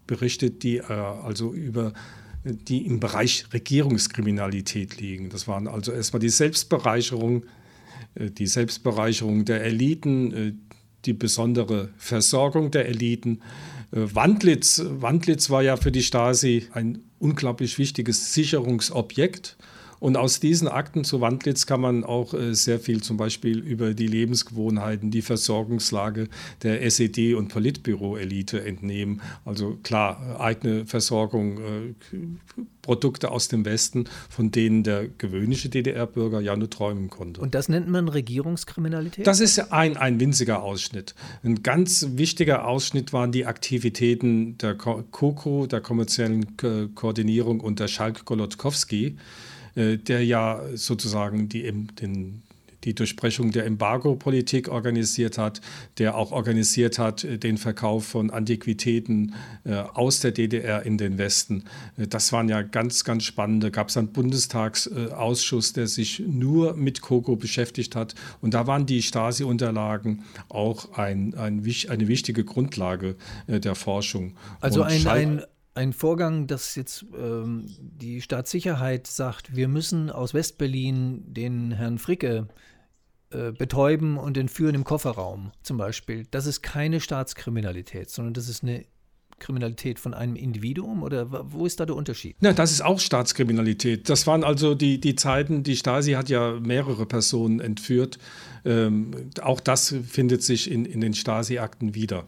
[0.06, 1.92] berichtet, die äh, also über
[2.42, 5.28] die im Bereich Regierungskriminalität liegen.
[5.28, 7.44] Das waren also erstmal die Selbstbereicherung,
[8.14, 10.69] die Selbstbereicherung der Eliten,
[11.04, 13.40] die besondere Versorgung der Eliten.
[13.92, 19.56] Äh, Wandlitz, Wandlitz war ja für die Stasi ein unglaublich wichtiges Sicherungsobjekt.
[20.00, 23.92] Und aus diesen Akten zu Wandlitz kann man auch äh, sehr viel zum Beispiel über
[23.92, 26.28] die Lebensgewohnheiten, die Versorgungslage
[26.62, 29.20] der SED- und Politbüro-Elite entnehmen.
[29.44, 31.94] Also klar, eigene Versorgung, äh,
[32.90, 37.40] Produkte aus dem Westen, von denen der gewöhnliche DDR-Bürger ja nur träumen konnte.
[37.40, 39.24] Und das nennt man Regierungskriminalität?
[39.28, 41.14] Das ist ein, ein winziger Ausschnitt.
[41.44, 46.56] Ein ganz wichtiger Ausschnitt waren die Aktivitäten der KOKO, der kommerziellen
[46.96, 49.16] Koordinierung unter Schalk Golodkowski.
[49.76, 51.62] Äh, der ja sozusagen die,
[52.00, 52.42] den,
[52.84, 55.60] die Durchbrechung der Embargo-Politik organisiert hat,
[55.98, 61.18] der auch organisiert hat äh, den Verkauf von Antiquitäten äh, aus der DDR in den
[61.18, 61.64] Westen.
[61.96, 63.70] Das waren ja ganz, ganz spannende.
[63.70, 68.14] Gab es einen Bundestagsausschuss, der sich nur mit Coco beschäftigt hat.
[68.40, 73.16] Und da waren die Stasi-Unterlagen auch ein, ein, eine wichtige Grundlage
[73.46, 74.34] der Forschung.
[74.60, 75.42] Also ein, ein
[75.74, 82.48] ein Vorgang, dass jetzt ähm, die Staatssicherheit sagt, wir müssen aus Westberlin den Herrn Fricke
[83.30, 86.26] äh, betäuben und entführen im Kofferraum zum Beispiel.
[86.30, 88.84] Das ist keine Staatskriminalität, sondern das ist eine
[89.40, 92.36] Kriminalität von einem Individuum oder wo ist da der Unterschied?
[92.40, 94.08] Ja, das ist auch Staatskriminalität.
[94.08, 98.18] Das waren also die, die Zeiten, die Stasi hat ja mehrere Personen entführt.
[98.64, 102.26] Ähm, auch das findet sich in, in den Stasi-Akten wieder.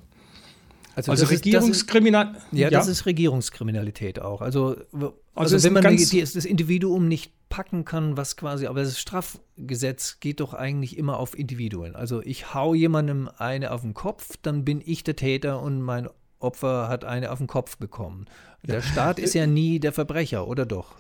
[0.95, 2.43] Also, also Regierungskriminalität.
[2.53, 4.43] Ja, ja, das ist Regierungskriminalität auch.
[4.43, 8.99] Also, also, also wenn man die, das Individuum nicht packen kann, was quasi, aber das
[8.99, 11.95] Strafgesetz geht doch eigentlich immer auf Individuen.
[11.95, 16.09] Also ich hau jemandem eine auf den Kopf, dann bin ich der Täter und mein
[16.39, 18.27] Opfer hat eine auf den Kopf bekommen.
[18.63, 20.97] Der Staat ist ja nie der Verbrecher, oder doch?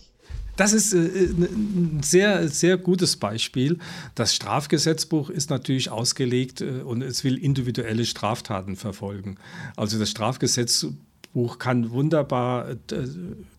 [0.56, 3.78] Das ist äh, ein sehr, sehr gutes Beispiel.
[4.14, 9.36] Das Strafgesetzbuch ist natürlich ausgelegt äh, und es will individuelle Straftaten verfolgen.
[9.76, 12.76] Also das Strafgesetzbuch kann wunderbar äh,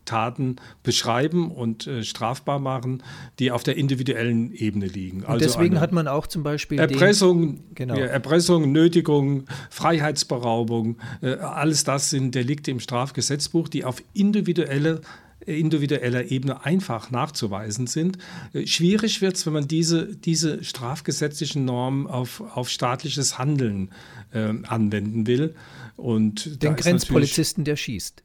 [0.05, 3.01] Taten beschreiben und strafbar machen,
[3.39, 5.19] die auf der individuellen Ebene liegen.
[5.19, 7.95] Und also deswegen hat man auch zum Beispiel Erpressung, den, genau.
[7.95, 14.99] ja, Erpressung, Nötigung, Freiheitsberaubung, alles das sind Delikte im Strafgesetzbuch, die auf individuelle
[15.45, 18.17] individueller Ebene einfach nachzuweisen sind.
[18.65, 23.91] Schwierig wird es, wenn man diese, diese strafgesetzlichen Normen auf, auf staatliches Handeln
[24.31, 25.55] äh, anwenden will.
[25.95, 28.23] Und Den Grenzpolizisten, der schießt.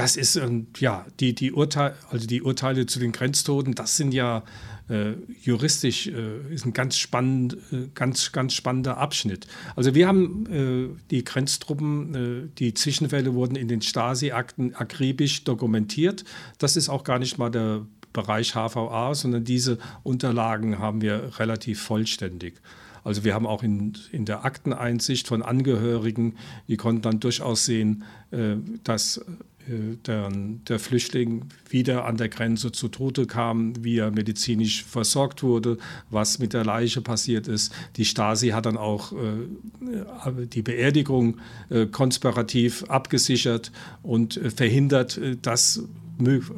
[0.00, 0.40] Das ist,
[0.78, 4.42] ja, die, die, Urteil, also die Urteile zu den Grenztoten, das sind ja
[4.88, 9.46] äh, juristisch äh, ist ein ganz, spannend, äh, ganz, ganz spannender Abschnitt.
[9.76, 16.24] Also wir haben äh, die Grenztruppen, äh, die Zwischenfälle wurden in den Stasi-Akten akribisch dokumentiert.
[16.58, 21.80] Das ist auch gar nicht mal der Bereich HVA, sondern diese Unterlagen haben wir relativ
[21.80, 22.54] vollständig.
[23.04, 26.36] Also wir haben auch in, in der Akteneinsicht von Angehörigen,
[26.68, 29.24] die konnten dann durchaus sehen, äh, dass
[30.06, 30.30] der,
[30.68, 35.78] der, Flüchtling wieder an der Grenze zu Tode kam, wie er medizinisch versorgt wurde,
[36.10, 37.72] was mit der Leiche passiert ist.
[37.96, 45.36] Die Stasi hat dann auch äh, die Beerdigung äh, konspirativ abgesichert und äh, verhindert, äh,
[45.40, 45.82] dass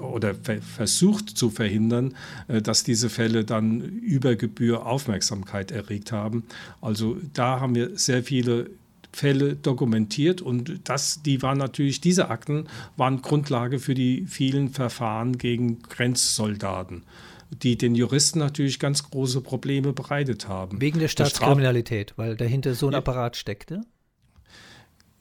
[0.00, 2.14] oder versucht zu verhindern,
[2.48, 6.44] äh, dass diese Fälle dann über Gebühr Aufmerksamkeit erregt haben.
[6.80, 8.70] Also da haben wir sehr viele
[9.12, 15.38] Fälle dokumentiert und das, die waren natürlich, diese Akten waren Grundlage für die vielen Verfahren
[15.38, 17.04] gegen Grenzsoldaten
[17.62, 20.80] die den Juristen natürlich ganz große Probleme bereitet haben.
[20.80, 23.82] Wegen der Staatskriminalität, weil dahinter so ein Apparat steckte?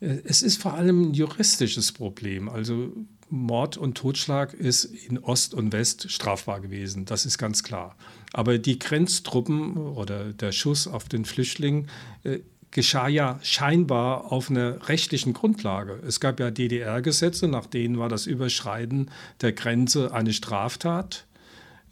[0.00, 2.48] Äh, es ist vor allem ein juristisches Problem.
[2.48, 2.92] Also
[3.28, 7.96] Mord und Totschlag ist in Ost und West strafbar gewesen, das ist ganz klar.
[8.32, 11.86] Aber die Grenztruppen oder der Schuss auf den Flüchtling
[12.24, 12.40] äh,
[12.72, 16.00] geschah ja scheinbar auf einer rechtlichen Grundlage.
[16.06, 21.26] Es gab ja DDR-Gesetze, nach denen war das Überschreiten der Grenze eine Straftat.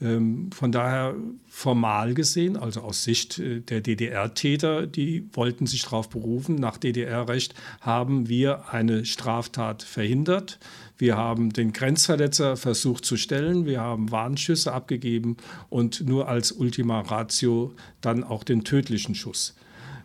[0.02, 1.14] Ähm, von daher
[1.46, 7.54] formal gesehen, also aus Sicht äh, der DDR-Täter, die wollten sich darauf berufen, nach DDR-Recht
[7.82, 10.58] haben wir eine Straftat verhindert.
[10.96, 15.36] Wir haben den Grenzverletzer versucht zu stellen, wir haben Warnschüsse abgegeben
[15.68, 19.54] und nur als Ultima Ratio dann auch den tödlichen Schuss.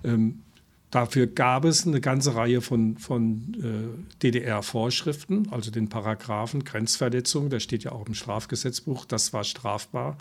[0.03, 0.41] Ähm,
[0.91, 7.59] Dafür gab es eine ganze Reihe von, von äh, DDR-Vorschriften, also den Paragraphen Grenzverletzung, der
[7.59, 10.17] steht ja auch im Strafgesetzbuch, das war strafbar.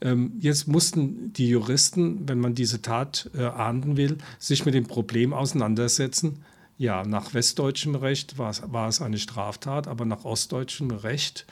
[0.00, 4.86] Ähm, jetzt mussten die Juristen, wenn man diese Tat äh, ahnden will, sich mit dem
[4.86, 6.44] Problem auseinandersetzen.
[6.78, 11.46] Ja, nach westdeutschem Recht war es, war es eine Straftat, aber nach ostdeutschem Recht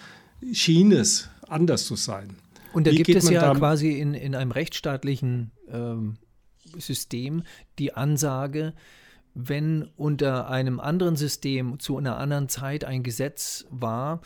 [0.52, 2.36] schien es anders zu sein.
[2.72, 6.16] Und da Wie gibt es ja quasi in, in einem rechtsstaatlichen ähm,
[6.78, 7.42] System
[7.78, 8.74] die Ansage,
[9.34, 14.22] wenn unter einem anderen System zu einer anderen Zeit ein Gesetz war,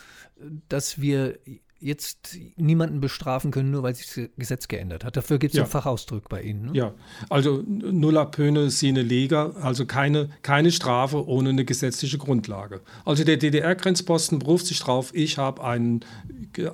[0.68, 1.38] dass wir
[1.80, 5.16] jetzt niemanden bestrafen können, nur weil sich das Gesetz geändert hat.
[5.16, 5.64] Dafür gibt es ja.
[5.64, 6.66] einen Fachausdruck bei Ihnen.
[6.66, 6.70] Ne?
[6.74, 6.94] Ja,
[7.30, 12.82] also nulla pöne sine lega, also keine, keine Strafe ohne eine gesetzliche Grundlage.
[13.04, 16.00] Also der DDR-Grenzposten beruft sich darauf, ich habe ein,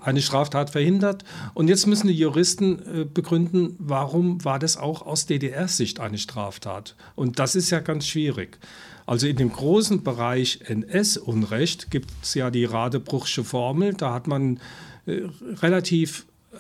[0.01, 5.27] eine Straftat verhindert und jetzt müssen die Juristen äh, begründen, warum war das auch aus
[5.27, 6.97] DDR-Sicht eine Straftat.
[7.15, 8.59] Und das ist ja ganz schwierig.
[9.07, 13.95] Also in dem großen Bereich NS-Unrecht gibt es ja die Radebruchsche Formel.
[13.95, 14.59] Da hat man
[15.07, 16.57] relativ äh,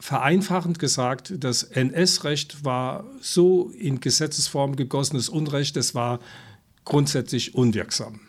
[0.00, 6.20] vereinfachend gesagt, das NS-Recht war so in Gesetzesform gegossenes Unrecht, es war
[6.84, 8.20] grundsätzlich unwirksam.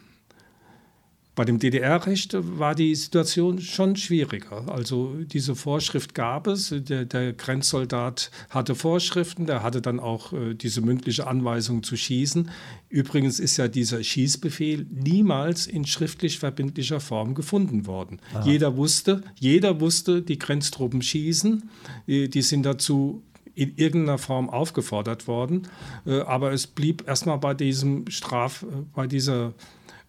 [1.35, 4.71] Bei dem DDR-Recht war die Situation schon schwieriger.
[4.71, 6.73] Also diese Vorschrift gab es.
[6.73, 12.49] Der, der Grenzsoldat hatte Vorschriften, der hatte dann auch äh, diese mündliche Anweisung zu schießen.
[12.87, 18.21] Übrigens ist ja dieser Schießbefehl niemals in schriftlich verbindlicher Form gefunden worden.
[18.33, 18.45] Aha.
[18.45, 21.69] Jeder wusste, jeder wusste, die Grenztruppen schießen.
[22.07, 23.23] Die, die sind dazu
[23.55, 25.67] in irgendeiner Form aufgefordert worden.
[26.05, 29.53] Äh, aber es blieb erstmal bei diesem Straf, äh, bei dieser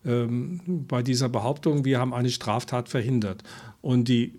[0.05, 3.43] bei dieser Behauptung, wir haben eine Straftat verhindert.
[3.83, 4.35] Und die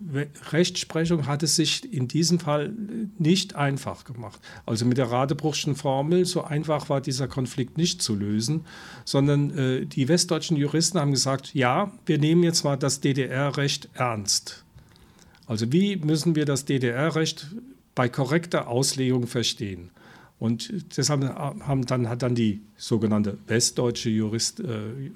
[0.52, 2.74] Rechtsprechung hat es sich in diesem Fall
[3.18, 4.40] nicht einfach gemacht.
[4.66, 8.66] Also mit der Radebruchschen Formel, so einfach war dieser Konflikt nicht zu lösen,
[9.06, 14.66] sondern äh, die westdeutschen Juristen haben gesagt, ja, wir nehmen jetzt mal das DDR-Recht ernst.
[15.48, 17.48] Also wie müssen wir das DDR-Recht
[17.96, 19.92] bei korrekter Auslegung verstehen?
[20.40, 25.12] Und deshalb haben dann, hat dann die sogenannte westdeutsche Jurist, äh, äh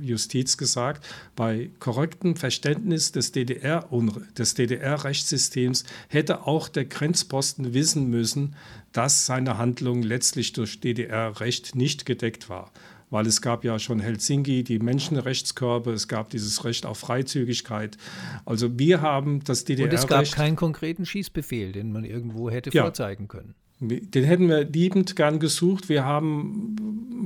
[0.00, 1.06] Justiz gesagt,
[1.36, 3.88] bei korrektem Verständnis des DDR,
[4.36, 8.56] des DDR-Rechtssystems hätte auch der Grenzposten wissen müssen,
[8.90, 12.72] dass seine Handlung letztlich durch DDR-Recht nicht gedeckt war.
[13.10, 17.96] Weil es gab ja schon Helsinki, die Menschenrechtskörbe, es gab dieses Recht auf Freizügigkeit.
[18.44, 20.10] Also wir haben das DDR-Recht.
[20.10, 22.82] Und es gab keinen konkreten Schießbefehl, den man irgendwo hätte ja.
[22.82, 23.54] vorzeigen können.
[23.80, 25.88] Den hätten wir liebend gern gesucht.
[25.88, 26.76] Wir haben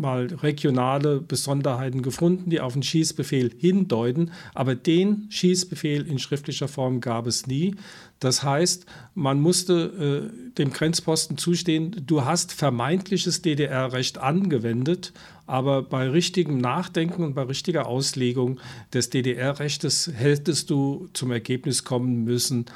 [0.00, 7.00] mal regionale Besonderheiten gefunden, die auf den Schießbefehl hindeuten, aber den Schießbefehl in schriftlicher Form
[7.00, 7.74] gab es nie.
[8.20, 15.12] Das heißt, man musste äh, dem Grenzposten zustehen, du hast vermeintliches DDR-Recht angewendet,
[15.46, 18.58] aber bei richtigem Nachdenken und bei richtiger Auslegung
[18.92, 22.66] des DDR-Rechtes hättest du zum Ergebnis kommen müssen,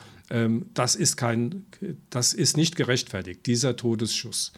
[0.75, 1.67] das, ist kein,
[2.11, 4.53] das ist nicht gerechtfertigt, dieser Todesschuss.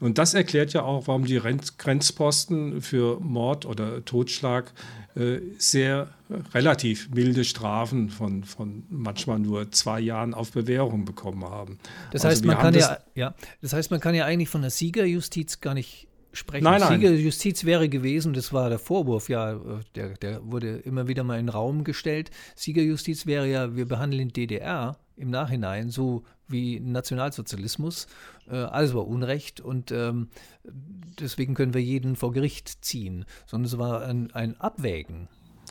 [0.00, 1.40] Und das erklärt ja auch, warum die
[1.78, 4.72] Grenzposten für Mord oder Totschlag
[5.14, 6.08] äh, sehr
[6.52, 11.78] relativ milde Strafen von, von manchmal nur zwei Jahren auf Bewährung bekommen haben.
[12.10, 14.70] Das heißt, also man kann ja, ja, das heißt, man kann ja eigentlich von der
[14.70, 16.64] Siegerjustiz gar nicht sprechen.
[16.64, 17.00] Nein, nein.
[17.00, 19.60] Siegerjustiz wäre gewesen, das war der Vorwurf, ja,
[19.94, 22.30] der, der wurde immer wieder mal in den Raum gestellt.
[22.56, 28.06] Siegerjustiz wäre ja, wir behandeln DDR im Nachhinein so wie Nationalsozialismus.
[28.50, 30.28] Äh, alles war Unrecht und ähm,
[31.20, 35.28] deswegen können wir jeden vor Gericht ziehen, sondern es war ein, ein Abwägen.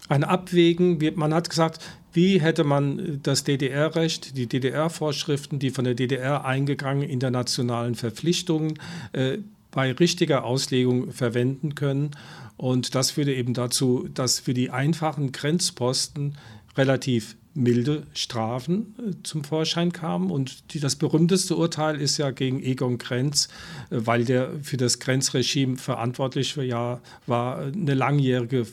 [0.09, 5.95] Ein Abwägen, man hat gesagt, wie hätte man das DDR-Recht, die DDR-Vorschriften, die von der
[5.95, 8.79] DDR eingegangen internationalen Verpflichtungen
[9.13, 9.37] äh,
[9.71, 12.11] bei richtiger Auslegung verwenden können.
[12.57, 16.37] Und das führte eben dazu, dass für die einfachen Grenzposten
[16.77, 20.31] relativ milde Strafen äh, zum Vorschein kamen.
[20.31, 23.47] Und die, das berühmteste Urteil ist ja gegen Egon Krenz,
[23.89, 28.65] äh, weil der für das Grenzregime verantwortlich war, war eine langjährige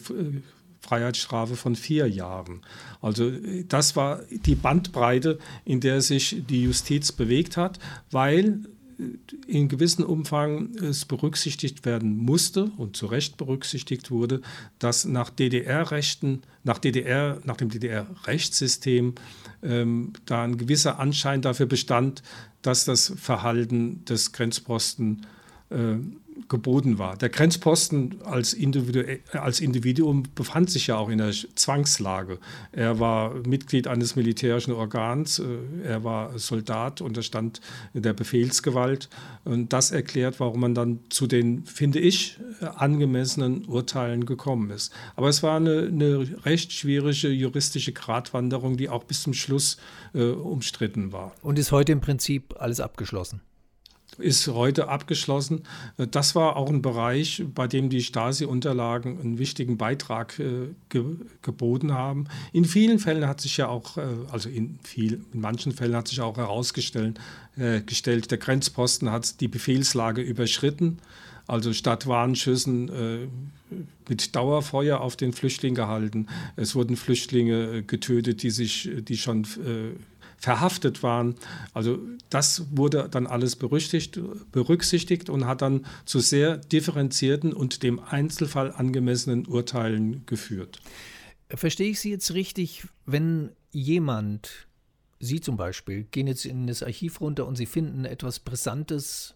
[0.81, 2.63] Freiheitsstrafe von vier Jahren.
[3.03, 3.31] Also
[3.69, 7.79] das war die Bandbreite, in der sich die Justiz bewegt hat,
[8.11, 8.61] weil
[9.47, 14.41] in gewissem Umfang es berücksichtigt werden musste und zu Recht berücksichtigt wurde,
[14.79, 19.15] dass nach DDR-Rechten, nach DDR, nach dem DDR-Rechtssystem
[19.63, 22.23] ähm, da ein gewisser Anschein dafür bestand,
[22.63, 25.27] dass das Verhalten des Grenzposten
[25.71, 25.97] äh,
[26.49, 27.17] geboten war.
[27.17, 32.39] Der Grenzposten als, Individu als Individuum befand sich ja auch in der Zwangslage.
[32.73, 35.45] Er war Mitglied eines militärischen Organs, äh,
[35.85, 37.61] er war Soldat, unterstand
[37.95, 39.09] der Befehlsgewalt.
[39.45, 44.93] Und das erklärt, warum man dann zu den, finde ich, angemessenen Urteilen gekommen ist.
[45.17, 49.77] Aber es war eine, eine recht schwierige juristische Gratwanderung, die auch bis zum Schluss
[50.15, 51.35] äh, umstritten war.
[51.43, 53.41] Und ist heute im Prinzip alles abgeschlossen?
[54.21, 55.63] Ist heute abgeschlossen.
[55.97, 61.05] Das war auch ein Bereich, bei dem die Stasi-Unterlagen einen wichtigen Beitrag äh, ge
[61.43, 62.27] geboten haben.
[62.53, 66.09] In vielen Fällen hat sich ja auch, äh, also in, viel, in manchen Fällen hat
[66.09, 67.19] sich auch herausgestellt,
[67.57, 70.99] äh, gestellt, der Grenzposten hat die Befehlslage überschritten.
[71.47, 73.27] Also statt Warnschüssen äh,
[74.09, 76.29] mit Dauerfeuer auf den Flüchtling gehalten.
[76.57, 79.97] Es wurden Flüchtlinge äh, getötet, die sich, die schon äh,
[80.41, 81.37] verhaftet waren.
[81.75, 81.99] Also
[82.31, 89.47] das wurde dann alles berücksichtigt und hat dann zu sehr differenzierten und dem Einzelfall angemessenen
[89.47, 90.81] Urteilen geführt.
[91.51, 94.67] Verstehe ich Sie jetzt richtig, wenn jemand,
[95.19, 99.35] Sie zum Beispiel, gehen jetzt in das Archiv runter und Sie finden etwas Brisantes,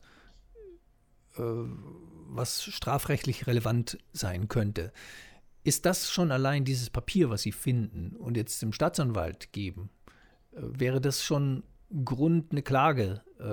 [1.37, 4.91] äh, was strafrechtlich relevant sein könnte.
[5.65, 9.91] Ist das schon allein dieses Papier, was Sie finden und jetzt dem Staatsanwalt geben,
[10.57, 11.63] Wäre das schon
[12.05, 13.45] Grund, eine Klage äh,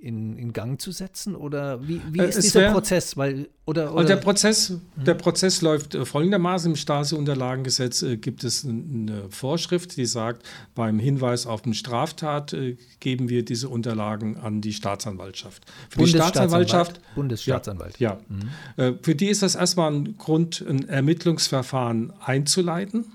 [0.00, 1.34] in, in Gang zu setzen?
[1.34, 3.16] Oder wie, wie äh, ist dieser wär, Prozess?
[3.16, 4.80] Weil, oder, also oder der, Prozess, hm.
[4.96, 6.72] der Prozess läuft äh, folgendermaßen.
[6.72, 12.56] Im Stasi-Unterlagengesetz äh, gibt es eine Vorschrift, die sagt, beim Hinweis auf eine Straftat
[13.00, 15.64] geben wir diese Unterlagen an die Staatsanwaltschaft.
[15.90, 17.00] Für die Staatsanwaltschaft.
[17.14, 17.98] Bundesstaatsanwalt.
[17.98, 18.18] Ja.
[18.76, 18.90] ja.
[18.90, 18.98] Mhm.
[19.02, 23.06] für die ist das erstmal ein Grund, ein Ermittlungsverfahren einzuleiten.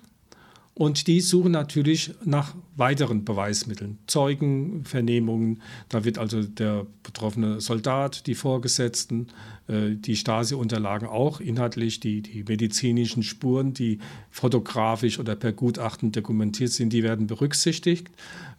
[0.78, 5.64] Und die suchen natürlich nach weiteren Beweismitteln, Zeugenvernehmungen.
[5.90, 9.30] Da wird also der betroffene Soldat, die Vorgesetzten,
[9.68, 13.98] äh, die Stasi-Unterlagen auch inhaltlich, die, die medizinischen Spuren, die
[14.30, 18.10] fotografisch oder per Gutachten dokumentiert sind, die werden berücksichtigt,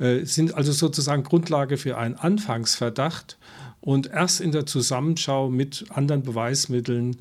[0.00, 3.38] äh, sind also sozusagen Grundlage für einen Anfangsverdacht.
[3.80, 7.16] Und erst in der Zusammenschau mit anderen Beweismitteln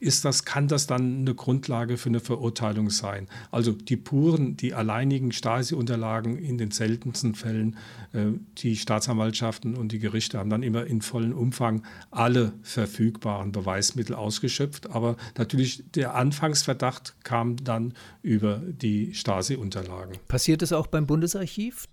[0.00, 3.28] ist das, kann das dann eine Grundlage für eine Verurteilung sein.
[3.50, 7.76] Also die puren, die alleinigen Stasi-Unterlagen in den seltensten Fällen,
[8.14, 14.14] äh, die Staatsanwaltschaften und die Gerichte haben dann immer in vollem Umfang alle verfügbaren Beweismittel
[14.14, 14.90] ausgeschöpft.
[14.90, 20.16] Aber natürlich der Anfangsverdacht kam dann über die Stasi-Unterlagen.
[20.28, 21.86] Passiert es auch beim Bundesarchiv?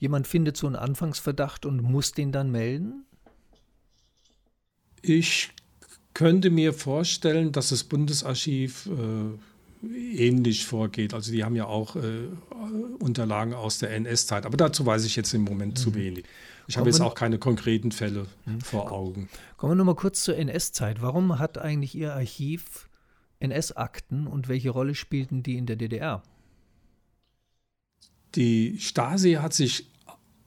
[0.00, 3.04] Jemand findet so einen Anfangsverdacht und muss den dann melden?
[5.02, 5.52] Ich
[6.20, 8.90] könnte mir vorstellen, dass das Bundesarchiv
[9.82, 11.14] äh, ähnlich vorgeht.
[11.14, 12.28] Also die haben ja auch äh,
[12.98, 14.44] Unterlagen aus der NS-Zeit.
[14.44, 15.76] Aber dazu weiß ich jetzt im Moment mhm.
[15.76, 16.26] zu wenig.
[16.68, 18.60] Ich habe jetzt auch keine konkreten Fälle mhm.
[18.60, 19.30] vor Augen.
[19.56, 21.00] Kommen wir nur mal kurz zur NS-Zeit.
[21.00, 22.90] Warum hat eigentlich Ihr Archiv
[23.38, 26.22] NS-Akten und welche Rolle spielten die in der DDR?
[28.34, 29.86] Die Stasi hat sich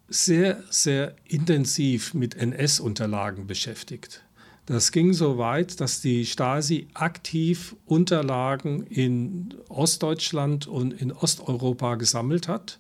[0.08, 4.24] sehr, sehr intensiv mit NS-Unterlagen beschäftigt.
[4.66, 12.48] Das ging so weit, dass die Stasi aktiv Unterlagen in Ostdeutschland und in Osteuropa gesammelt
[12.48, 12.80] hat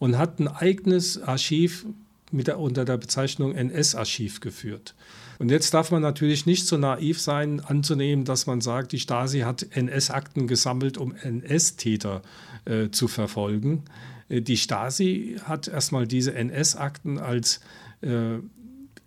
[0.00, 1.86] und hat ein eigenes Archiv
[2.32, 4.94] der, unter der Bezeichnung NS-Archiv geführt.
[5.38, 9.40] Und jetzt darf man natürlich nicht so naiv sein, anzunehmen, dass man sagt, die Stasi
[9.40, 12.22] hat NS-Akten gesammelt, um NS-Täter
[12.64, 13.84] äh, zu verfolgen.
[14.28, 17.60] Äh, die Stasi hat erstmal diese NS-Akten als
[18.02, 18.38] äh,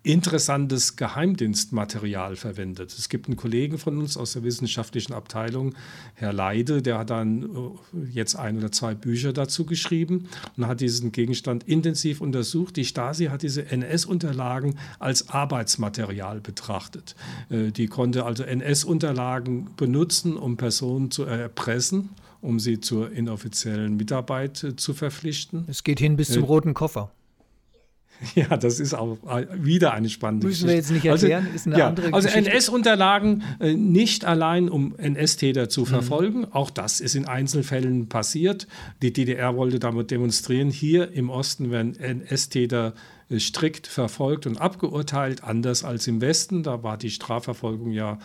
[0.04, 2.94] interessantes Geheimdienstmaterial verwendet.
[2.96, 5.74] Es gibt einen Kollegen von uns aus der wissenschaftlichen Abteilung,
[6.14, 10.28] Herr Leide, der hat dann äh, jetzt ein oder zwei Bücher dazu geschrieben
[10.58, 12.76] und hat diesen Gegenstand intensiv untersucht.
[12.76, 17.16] Die Stasi hat diese NS-Unterlagen als Arbeitsmaterial betrachtet.
[17.48, 22.10] Äh, die konnte also NS-Unterlagen benutzen, um Personen zu erpressen
[22.42, 25.64] um sie zur inoffiziellen Mitarbeit äh, zu verpflichten.
[25.66, 27.10] Es geht hin bis zum roten Koffer.
[28.34, 29.18] Ja, das ist auch
[29.54, 32.28] wieder eine spannende Müssen wir jetzt nicht also, erklären, also, ist eine ja, andere Also
[32.28, 36.52] NS-Unterlagen äh, nicht allein, um NS-Täter zu verfolgen, mhm.
[36.52, 38.66] auch das ist in Einzelfällen passiert.
[39.02, 42.94] Die DDR wollte damit demonstrieren, hier im Osten werden NS-Täter
[43.28, 46.62] äh, strikt verfolgt und abgeurteilt, anders als im Westen.
[46.62, 48.18] Da war die Strafverfolgung ja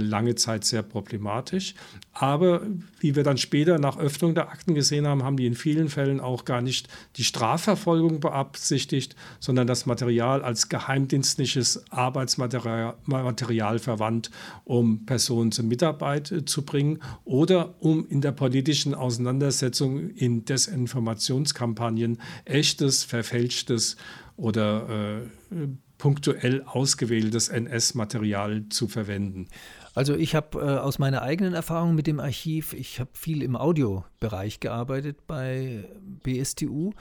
[0.00, 1.74] lange Zeit sehr problematisch.
[2.12, 2.62] Aber
[2.98, 6.20] wie wir dann später nach Öffnung der Akten gesehen haben, haben die in vielen Fällen
[6.20, 14.30] auch gar nicht die Strafverfolgung beabsichtigt, sondern das Material als geheimdienstliches Arbeitsmaterial verwandt,
[14.64, 22.20] um Personen zur Mitarbeit äh, zu bringen oder um in der politischen Auseinandersetzung in Desinformationskampagnen
[22.44, 23.96] echtes, verfälschtes
[24.36, 25.66] oder äh,
[25.98, 29.48] punktuell ausgewähltes NS-Material zu verwenden.
[29.96, 33.56] Also ich habe äh, aus meiner eigenen Erfahrung mit dem Archiv, ich habe viel im
[33.56, 35.88] Audiobereich gearbeitet bei
[36.22, 36.92] BSTU.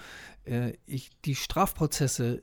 [0.45, 2.41] Äh, ich, die Strafprozesse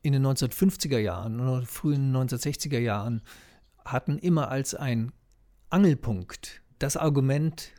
[0.00, 3.20] in den 1950er Jahren oder frühen 1960er Jahren
[3.84, 5.12] hatten immer als ein
[5.68, 7.70] Angelpunkt das Argument,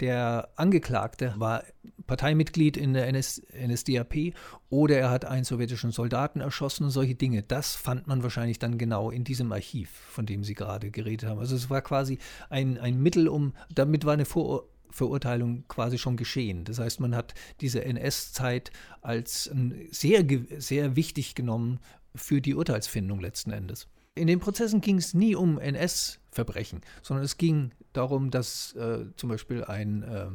[0.00, 1.64] der Angeklagte war
[2.06, 4.34] Parteimitglied in der NS, NSDAP
[4.68, 7.42] oder er hat einen sowjetischen Soldaten erschossen und solche Dinge.
[7.42, 11.38] Das fand man wahrscheinlich dann genau in diesem Archiv, von dem Sie gerade geredet haben.
[11.38, 16.16] Also es war quasi ein, ein Mittel, um, damit war eine Vor Verurteilung quasi schon
[16.16, 16.64] geschehen.
[16.64, 18.72] Das heißt, man hat diese NS-Zeit
[19.02, 19.48] als
[19.92, 20.26] sehr,
[20.58, 21.78] sehr wichtig genommen
[22.16, 23.86] für die Urteilsfindung letzten Endes.
[24.14, 29.28] In den Prozessen ging es nie um NS-Verbrechen, sondern es ging darum, dass äh, zum
[29.28, 30.26] Beispiel ein äh,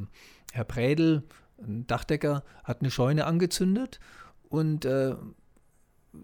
[0.53, 1.23] Herr Prädel,
[1.61, 3.99] ein Dachdecker, hat eine Scheune angezündet
[4.49, 5.15] und äh,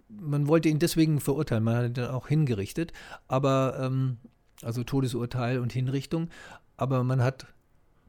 [0.07, 1.63] man wollte ihn deswegen verurteilen.
[1.63, 2.93] Man hat ihn dann auch hingerichtet,
[3.27, 4.17] aber ähm,
[4.61, 6.29] also Todesurteil und Hinrichtung.
[6.77, 7.47] Aber man hat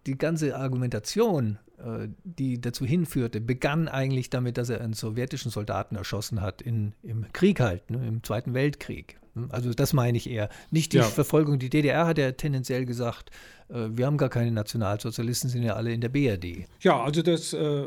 [0.07, 5.97] die ganze Argumentation, äh, die dazu hinführte, begann eigentlich damit, dass er einen sowjetischen Soldaten
[5.97, 9.19] erschossen hat in, im Krieg halt, ne, im Zweiten Weltkrieg.
[9.49, 10.49] Also das meine ich eher.
[10.71, 11.05] Nicht die ja.
[11.05, 11.59] Verfolgung.
[11.59, 13.31] Die DDR hat ja tendenziell gesagt,
[13.69, 16.67] äh, wir haben gar keine Nationalsozialisten, sind ja alle in der BRD.
[16.81, 17.87] Ja, also das äh,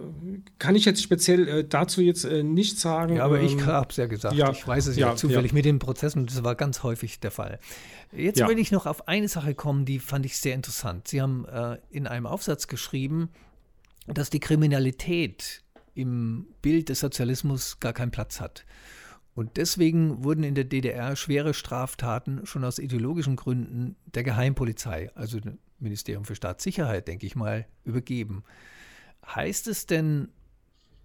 [0.57, 3.17] kann ich jetzt speziell äh, dazu jetzt äh, nicht sagen.
[3.17, 4.35] Ja, aber ähm, ich habe es ja gesagt.
[4.35, 7.19] Ja, ich weiß es ja, ja zufällig mit den Prozessen und das war ganz häufig
[7.19, 7.59] der Fall.
[8.11, 11.07] Jetzt will ich noch auf eine Sache kommen, die fand ich sehr interessant.
[11.07, 13.29] Sie haben äh, in einem Aufsatz geschrieben,
[14.07, 15.63] dass die Kriminalität
[15.95, 18.65] im Bild des Sozialismus gar keinen Platz hat.
[19.35, 25.41] Und deswegen wurden in der DDR schwere Straftaten schon aus ideologischen Gründen der Geheimpolizei, also
[25.41, 28.43] dem Ministerium für Staatssicherheit, denke ich mal, übergeben.
[29.25, 30.29] Heißt es denn,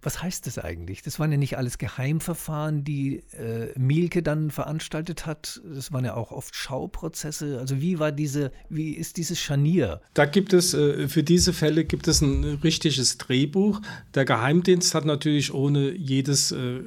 [0.01, 1.03] was heißt das eigentlich?
[1.03, 5.61] Das waren ja nicht alles Geheimverfahren, die äh, Mielke dann veranstaltet hat.
[5.63, 7.59] Das waren ja auch oft Schauprozesse.
[7.59, 10.01] Also wie war diese, wie ist dieses Scharnier?
[10.13, 13.81] Da gibt es, äh, für diese Fälle gibt es ein richtiges Drehbuch.
[14.15, 16.81] Der Geheimdienst hat natürlich ohne jedes äh,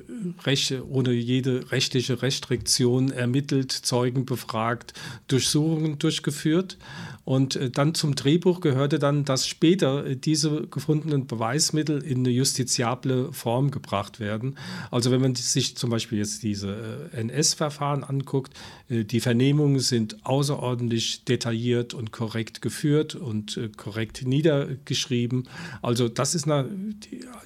[0.45, 4.93] Recht, ohne jede rechtliche Restriktion ermittelt, Zeugen befragt,
[5.29, 6.79] Durchsuchungen durchgeführt.
[7.25, 12.31] Und äh, dann zum Drehbuch gehörte dann, dass später äh, diese gefundenen Beweismittel in eine
[12.31, 14.57] justiziable Form gebracht werden.
[14.91, 18.53] Also wenn man sich zum Beispiel jetzt diese äh, NS-Verfahren anguckt,
[18.91, 25.49] die Vernehmungen sind außerordentlich detailliert und korrekt geführt und korrekt niedergeschrieben.
[25.81, 26.47] Also das ist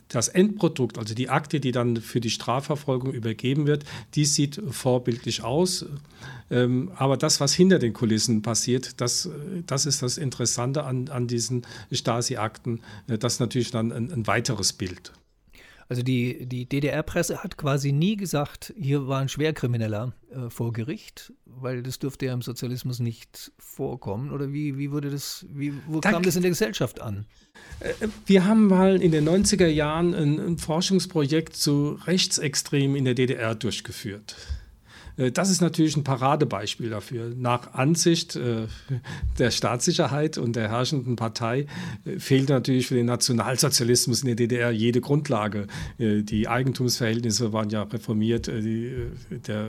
[0.09, 5.45] das Endprodukt, also die Akte, die dann für die Strafverfolgung übergeben wird, die sieht vorbildlich
[5.45, 5.87] aus.
[6.51, 9.29] Ähm, aber das, was hinter den Kulissen passiert, das,
[9.67, 12.81] das ist das Interessante an, an diesen Stasi-Akten.
[13.07, 15.13] Äh, das ist natürlich dann ein, ein weiteres Bild.
[15.91, 21.33] Also die, die DDR-Presse hat quasi nie gesagt, hier war ein Schwerkrimineller äh, vor Gericht,
[21.47, 24.31] weil das dürfte ja im Sozialismus nicht vorkommen.
[24.31, 27.25] Oder wie, wie wurde das, wie, wo da, kam das in der Gesellschaft an?
[27.81, 33.15] Äh, wir haben mal in den 90er Jahren ein, ein Forschungsprojekt zu Rechtsextremen in der
[33.15, 34.37] DDR durchgeführt.
[35.19, 37.33] Äh, das ist natürlich ein Paradebeispiel dafür.
[37.37, 38.67] Nach Ansicht äh,
[39.39, 41.67] der Staatssicherheit und der herrschenden Partei
[42.05, 45.67] äh, fehlt natürlich für den Nationalsozialismus in der DDR jede Grundlage.
[45.99, 49.69] Die Eigentumsverhältnisse waren ja reformiert, der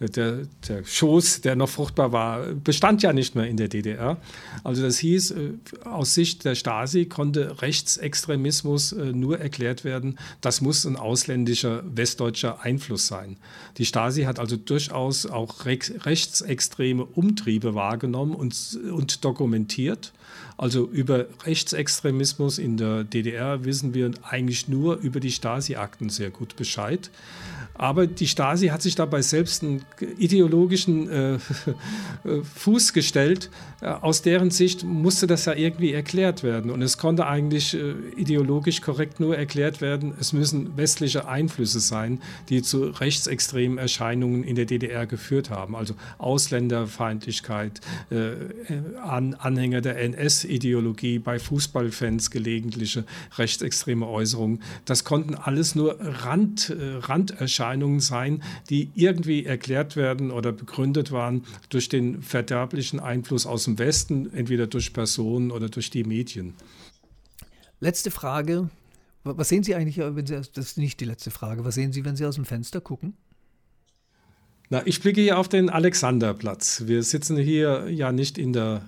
[0.00, 4.16] der, der Schoß, der noch fruchtbar war, bestand ja nicht mehr in der DDR.
[4.62, 5.52] Also das hieß, äh,
[5.84, 12.62] aus Sicht der Stasi konnte Rechtsextremismus äh, nur erklärt werden, das muss ein ausländischer westdeutscher
[12.62, 13.36] Einfluss sein.
[13.78, 20.12] Die Stasi hat also durchaus auch rechtsextreme Umtriebe wahrgenommen und, und dokumentiert.
[20.56, 26.56] Also über Rechtsextremismus in der DDR wissen wir eigentlich nur über die Stasi-Akten sehr gut
[26.56, 27.10] Bescheid.
[27.78, 29.84] Aber die Stasi hat sich dabei selbst einen
[30.18, 31.38] ideologischen äh,
[32.42, 33.50] Fuß gestellt.
[33.80, 36.72] Äh, aus deren Sicht musste das ja irgendwie erklärt werden.
[36.72, 42.20] Und es konnte eigentlich äh, ideologisch korrekt nur erklärt werden, es müssen westliche Einflüsse sein,
[42.48, 45.76] die zu rechtsextremen Erscheinungen in der DDR geführt haben.
[45.76, 48.32] Also Ausländerfeindlichkeit, äh,
[49.00, 53.04] An Anhänger der NS-Ideologie, bei Fußballfans gelegentliche
[53.36, 54.64] rechtsextreme Äußerungen.
[54.84, 61.44] Das konnten alles nur Rand, Randerscheinungen Erscheinungen sein, die irgendwie erklärt werden oder begründet waren
[61.68, 66.54] durch den verderblichen Einfluss aus dem Westen, entweder durch Personen oder durch die Medien.
[67.80, 68.70] Letzte Frage.
[69.24, 72.04] Was sehen Sie eigentlich, wenn Sie, das ist nicht die letzte Frage, was sehen Sie,
[72.04, 73.14] wenn Sie aus dem Fenster gucken?
[74.70, 76.84] Na, ich blicke hier auf den Alexanderplatz.
[76.86, 78.82] Wir sitzen hier ja nicht in der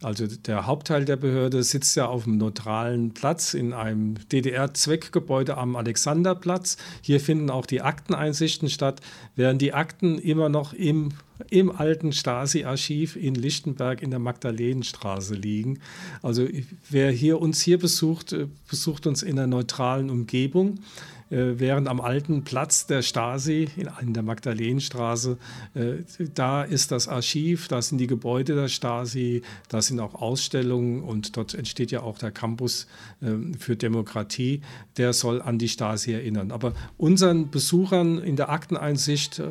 [0.00, 5.74] also der Hauptteil der Behörde sitzt ja auf einem neutralen Platz in einem DDR-Zweckgebäude am
[5.74, 6.76] Alexanderplatz.
[7.02, 9.00] Hier finden auch die Akteneinsichten statt,
[9.34, 11.10] während die Akten immer noch im,
[11.50, 15.80] im alten Stasi-Archiv in Lichtenberg in der Magdalenenstraße liegen.
[16.22, 16.46] Also
[16.88, 20.78] wer hier uns hier besucht, äh, besucht uns in einer neutralen Umgebung.
[21.30, 23.68] Äh, während am alten Platz der Stasi
[24.00, 25.36] in, der Magdalenenstraße,
[25.74, 25.96] äh,
[26.34, 31.36] da ist das Archiv, da sind die Gebäude der Stasi, da sind auch Ausstellungen und
[31.36, 32.86] dort entsteht ja auch der Campus
[33.22, 34.62] ähm, für Demokratie,
[34.96, 36.50] der soll an die Stasi erinnern.
[36.50, 39.48] Aber unseren Besuchern in der Akteneinsicht äh,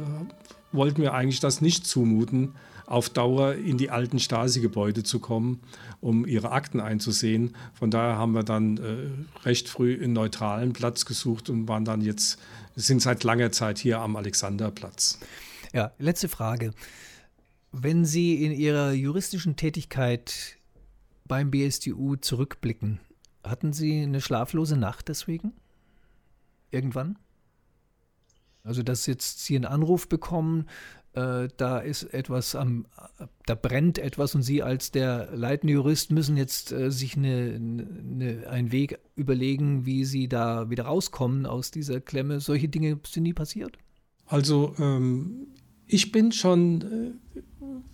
[0.72, 2.56] wollten wir eigentlich das nicht zumuten,
[2.88, 5.60] auf Dauer in die alten Stasi-Gebäude zu kommen,
[6.00, 7.56] um ihre Akten einzusehen.
[7.74, 12.02] Von daher haben wir dann äh, recht früh einen neutralen Platz gesucht und waren dann
[12.02, 12.40] jetzt,
[12.76, 15.20] sind seit langer Zeit hier am Alexanderplatz.
[15.74, 16.72] Ja, letzte Frage.
[17.72, 20.58] Wenn Sie in Ihrer juristischen Tätigkeit
[21.26, 23.00] beim BSDU zurückblicken,
[23.44, 25.54] hatten Sie eine schlaflose Nacht deswegen?
[26.72, 27.18] Irgendwann?
[28.64, 30.68] Also, dass jetzt Sie einen Anruf bekommen,
[31.18, 32.86] äh, da ist etwas am,
[33.48, 38.48] da brennt etwas und Sie als der leitende Jurist müssen jetzt äh, sich eine, eine,
[38.48, 42.40] einen Weg überlegen, wie Sie da wieder rauskommen aus dieser Klemme.
[42.40, 43.80] Solche Dinge sind nie passiert?
[44.28, 45.48] Also ähm,
[45.88, 47.42] ich bin schon äh,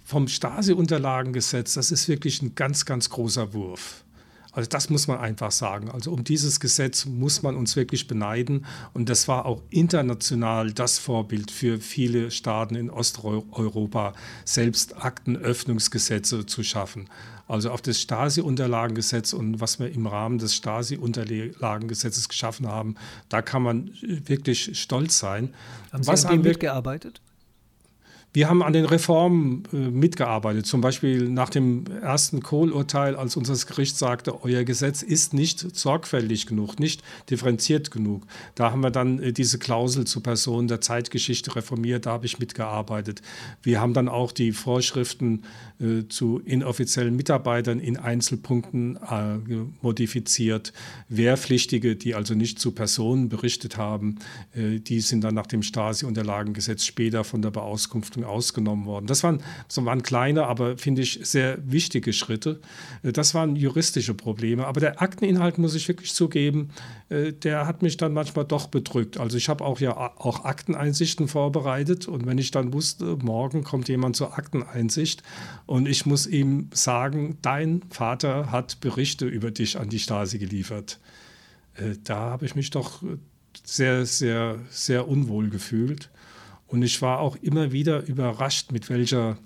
[0.04, 4.03] vom Stasi-Unterlagengesetz, das ist wirklich ein ganz, ganz großer Wurf.
[4.54, 5.90] Also das muss man einfach sagen.
[5.90, 8.66] Also um dieses Gesetz muss man uns wirklich beneiden.
[8.94, 14.14] Und das war auch international das Vorbild für viele Staaten in Osteuropa,
[14.46, 17.10] selbst Aktenöffnungsgesetze zu schaffen.
[17.48, 22.96] Also auf das Stasi-Unterlagengesetz und was wir im Rahmen des Stasi-Unterlagengesetzes geschaffen haben,
[23.30, 25.54] da kann man wirklich stolz sein.
[25.92, 27.22] Haben Sie was an dem mitgearbeitet?
[28.36, 33.54] Wir haben an den Reformen äh, mitgearbeitet, zum Beispiel nach dem ersten Kohl-Urteil, als unser
[33.68, 38.26] Gericht sagte, euer Gesetz ist nicht sorgfältig genug, nicht differenziert genug.
[38.56, 42.40] Da haben wir dann äh, diese Klausel zu Personen der Zeitgeschichte reformiert, da habe ich
[42.40, 43.22] mitgearbeitet.
[43.62, 45.44] Wir haben dann auch die Vorschriften
[45.80, 49.38] äh, zu inoffiziellen Mitarbeitern in Einzelpunkten äh,
[49.84, 50.74] modifiziert.
[51.08, 54.18] Wehrpflichtige, die also nicht zu Personen berichtet haben,
[54.56, 59.08] äh, die sind dann nach dem Stasi-Unterlagengesetz später von der Beauskunftung Verordnung ausgenommen worden.
[59.08, 62.60] Das waren, das waren kleine, aber finde ich sehr wichtige Schritte.
[63.04, 64.66] Äh, das waren juristische Probleme.
[64.66, 66.70] Aber der Akteninhalt, muss ich wirklich zugeben,
[67.10, 69.18] äh, der hat mich dann manchmal doch bedrückt.
[69.18, 73.88] Also ich habe auch ja auch Akteneinsichten vorbereitet und wenn ich dann wusste, morgen kommt
[73.90, 75.24] jemand zur Akteneinsicht
[75.66, 81.00] und ich muss ihm sagen, dein Vater hat Berichte über dich an die Stasi geliefert.
[81.76, 83.04] Äh, da habe ich mich doch
[83.64, 86.10] sehr, sehr, sehr unwohl gefühlt.
[86.74, 89.38] Und ich war auch immer wieder überrascht, mit welcher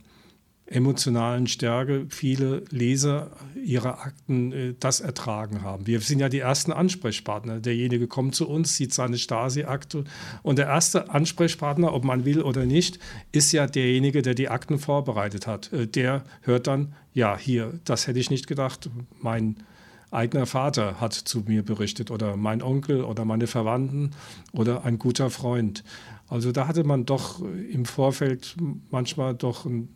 [0.66, 5.88] emotionalen Stärke viele Leser ihrer Akten äh, das ertragen haben.
[5.88, 7.60] Wir sind ja die ersten Ansprechpartner.
[7.60, 10.06] Derjenige kommt zu uns, sieht seine Stasi-Akte
[10.42, 12.98] und der erste Ansprechpartner, ob man will oder nicht,
[13.34, 15.74] ist ja derjenige, der die Akten vorbereitet hat.
[15.74, 18.90] Äh, der hört dann, ja, hier, das hätte ich nicht gedacht.
[19.20, 19.58] Mein
[20.12, 24.12] eigener Vater hat zu mir berichtet oder mein Onkel oder meine Verwandten
[24.54, 25.84] oder ein guter Freund.
[26.30, 28.56] Also da hatte man doch im Vorfeld
[28.92, 29.90] manchmal doch ein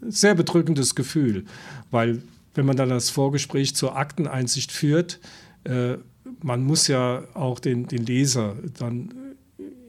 [0.00, 1.44] sehr bedrückendes Gefühl,
[1.90, 2.22] weil
[2.54, 5.20] wenn man dann das Vorgespräch zur Akteneinsicht führt,
[5.64, 5.96] äh,
[6.42, 9.12] man muss ja auch den, den Leser dann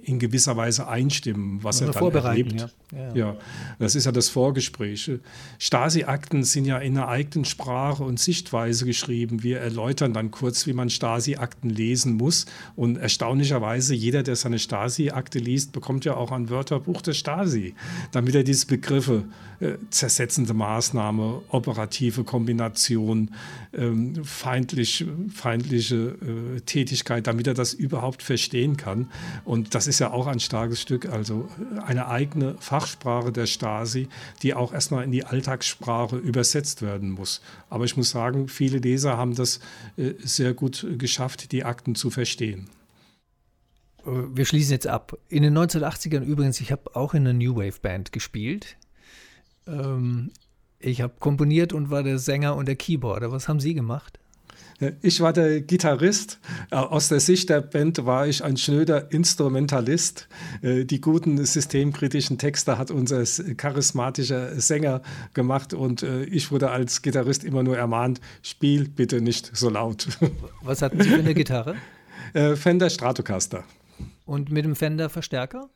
[0.04, 2.54] in gewisser Weise einstimmen, was er dann erlebt.
[2.54, 2.70] Ja.
[2.96, 3.38] Ja, ja.
[3.80, 5.12] das ist ja das Vorgespräch.
[5.60, 9.44] Stasi-Akten sind ja in einer eigenen Sprache und Sichtweise geschrieben.
[9.44, 12.46] Wir erläutern dann kurz, wie man Stasi-Akten lesen muss.
[12.78, 17.76] Und erstaunlicherweise, jeder, der seine Stasi-Akte liest, bekommt ja auch ein Wörterbuch der Stasi,
[18.14, 19.26] damit er diese Begriffe
[19.60, 23.32] äh, zersetzende Maßnahme, operative Kombination,
[23.74, 29.10] ähm, feindlich, feindliche äh, Tätigkeit, damit er das überhaupt verstehen kann.
[29.46, 31.50] Und das ist ja auch ein starkes Stück, also
[31.86, 34.08] eine eigene Fach Fachsprache der Stasi,
[34.44, 37.42] die auch erstmal in die Alltagssprache übersetzt werden muss.
[37.70, 39.60] Aber ich muss sagen, viele Leser haben das
[39.98, 42.70] äh, sehr gut geschafft, die Akten zu verstehen.
[44.06, 45.18] Wir schließen jetzt ab.
[45.28, 48.78] In den 1980ern übrigens, ich habe auch in einer New Wave Band gespielt.
[49.68, 50.32] Ähm,
[50.80, 53.32] ich habe komponiert und war der Sänger und der Keyboarder.
[53.32, 54.20] Was haben Sie gemacht?
[55.02, 56.40] Ich war der Gitarrist.
[56.70, 60.28] Äh, aus der Sicht der Band war ich ein schnöder Instrumentalist.
[60.62, 63.24] Äh, die guten systemkritischen Texte hat unser
[63.56, 65.02] charismatischer Sänger
[65.34, 70.08] gemacht und äh, ich wurde als Gitarrist immer nur ermahnt, spiel bitte nicht so laut.
[70.62, 71.76] Was hatten Sie für eine Gitarre?
[72.56, 73.64] Fender Stratocaster.
[74.26, 75.70] Und mit dem Fender Verstärker?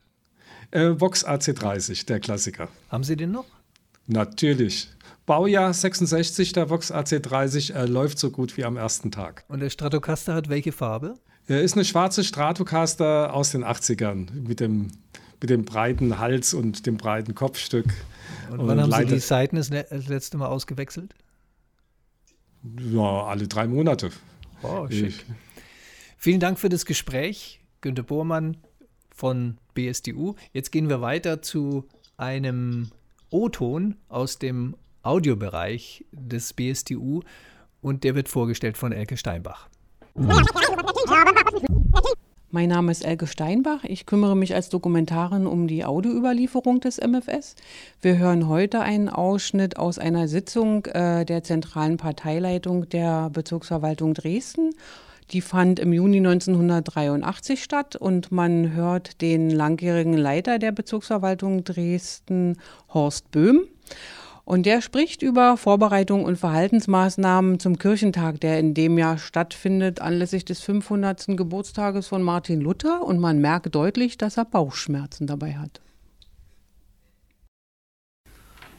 [0.70, 2.68] Vox AC30, der Klassiker.
[2.90, 3.46] Haben Sie den noch?
[4.06, 4.88] Natürlich.
[5.32, 9.46] Baujahr 66, der Vox AC30, er läuft so gut wie am ersten Tag.
[9.48, 11.14] Und der Stratocaster hat welche Farbe?
[11.46, 14.88] Er ist eine schwarze Stratocaster aus den 80ern mit dem,
[15.40, 17.86] mit dem breiten Hals und dem breiten Kopfstück.
[18.50, 21.14] Und, und wann haben Sie die Seiten das, letzte Mal ausgewechselt?
[22.92, 24.10] Ja, alle drei Monate.
[24.62, 25.06] Oh, schick.
[25.06, 25.24] Ich.
[26.18, 28.58] Vielen Dank für das Gespräch, Günter Bohrmann
[29.08, 30.34] von BSDU.
[30.52, 32.90] Jetzt gehen wir weiter zu einem
[33.30, 37.20] O-Ton aus dem Audiobereich des BSTU
[37.80, 39.68] und der wird vorgestellt von Elke Steinbach.
[42.54, 43.82] Mein Name ist Elke Steinbach.
[43.84, 47.56] Ich kümmere mich als Dokumentarin um die Audioüberlieferung des MFS.
[48.02, 54.74] Wir hören heute einen Ausschnitt aus einer Sitzung äh, der zentralen Parteileitung der Bezirksverwaltung Dresden.
[55.30, 62.58] Die fand im Juni 1983 statt und man hört den langjährigen Leiter der Bezirksverwaltung Dresden,
[62.92, 63.62] Horst Böhm.
[64.44, 70.44] Und der spricht über Vorbereitungen und Verhaltensmaßnahmen zum Kirchentag, der in dem Jahr stattfindet, anlässlich
[70.44, 71.36] des 500.
[71.36, 73.02] Geburtstages von Martin Luther.
[73.02, 75.80] Und man merkt deutlich, dass er Bauchschmerzen dabei hat.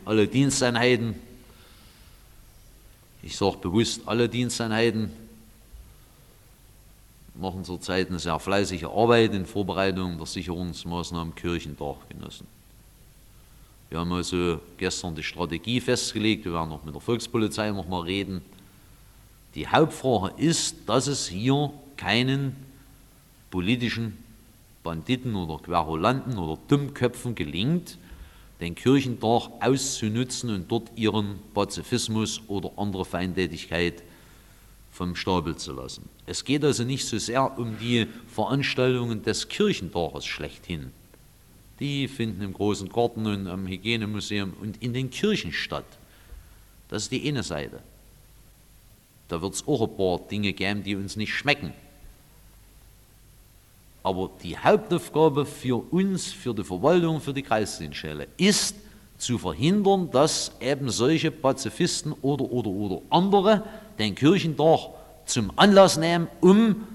[0.05, 1.15] Alle Diensteinheiten,
[3.21, 5.11] ich sage bewusst alle Diensteinheiten,
[7.35, 12.47] machen zurzeit eine sehr fleißige Arbeit in Vorbereitung der Sicherungsmaßnahmen Kirchentag genossen.
[13.93, 18.01] Wir haben also gestern die Strategie festgelegt, wir werden noch mit der Volkspolizei noch mal
[18.01, 18.41] reden.
[19.53, 22.55] Die Hauptfrage ist, dass es hier keinen
[23.51, 24.17] politischen
[24.81, 27.99] Banditen oder Querulanten oder Dummköpfen gelingt,
[28.61, 34.01] den Kirchentag auszunutzen und dort ihren Pazifismus oder andere Feindtätigkeit
[34.91, 36.09] vom Stapel zu lassen.
[36.25, 40.91] Es geht also nicht so sehr um die Veranstaltungen des Kirchentages schlechthin,
[41.83, 45.85] die finden im großen Garten und am Hygienemuseum und in den Kirchen statt.
[46.87, 47.79] Das ist die eine Seite.
[49.27, 51.73] Da wird es auch ein paar Dinge geben, die uns nicht schmecken.
[54.01, 58.75] Aber die Hauptaufgabe für uns, für die Verwaltung, für die Kreisdienststelle ist,
[59.17, 63.63] zu verhindern, dass eben solche Pazifisten oder, oder, oder andere
[63.99, 64.89] den Kirchentag
[65.25, 66.87] zum Anlass nehmen, um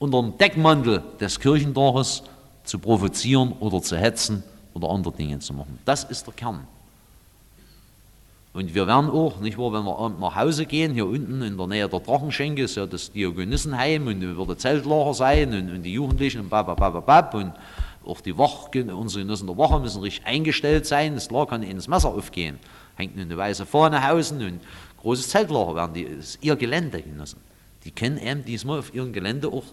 [0.00, 2.24] unter dem Deckmantel des Kirchentages
[2.70, 4.44] zu provozieren oder zu hetzen
[4.74, 5.80] oder andere Dinge zu machen.
[5.84, 6.68] Das ist der Kern.
[8.52, 11.66] Und wir werden auch, nicht wahr, wenn wir nach Hause gehen, hier unten in der
[11.66, 15.94] Nähe der Drachenschenke ist ja das Dionysenheim und da wird Zeltlager sein und, und, die
[15.94, 17.52] Jugendlichen und bababababab und
[18.06, 21.76] auch die Wach, unsere Genossen der Wache müssen richtig eingestellt sein, das klar kann ihnen
[21.76, 22.60] das Messer aufgehen.
[22.94, 24.60] Hängt eine weiße Fahne hausen und
[25.00, 27.40] großes Zeltlager werden die, das ist ihr Gelände, Genossen.
[27.84, 29.64] Die können eben diesmal auf ihrem Gelände auch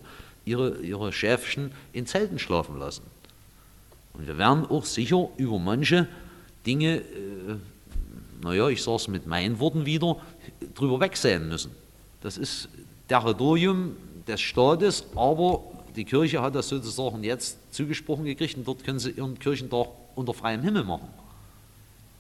[0.48, 3.04] ihre, ihre Schäfchen in Zelten schlafen lassen.
[4.14, 6.08] Und wir werden auch sicher über manche
[6.66, 7.56] Dinge, äh,
[8.42, 10.18] naja, ich sage es mit meinen Worten wieder,
[10.74, 11.72] drüber wegsehen müssen.
[12.22, 12.70] Das ist
[13.08, 13.96] Territorium
[14.28, 15.62] des Staates, aber
[15.96, 20.34] die Kirche hat das sozusagen jetzt zugesprochen gekriegt und dort können sie ihren Kirchentag unter
[20.34, 21.08] freiem Himmel machen.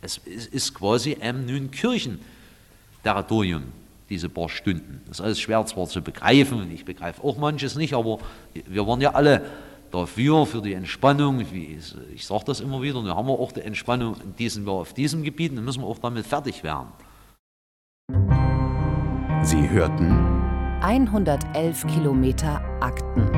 [0.01, 3.63] Es ist quasi ähm, nun Kirchenterritorium
[4.09, 5.01] diese paar Stunden.
[5.07, 8.19] Das ist alles schwer zwar zu begreifen und ich begreife auch manches nicht, aber
[8.53, 9.43] wir waren ja alle
[9.91, 11.41] dafür, für die Entspannung.
[11.41, 11.53] Ich,
[12.13, 15.23] ich sage das immer wieder, und wir haben auch die Entspannung in diesem auf diesem
[15.23, 16.89] Gebiet, dann müssen wir auch damit fertig werden.
[19.43, 20.11] Sie hörten
[20.81, 23.29] 111 Kilometer Akten.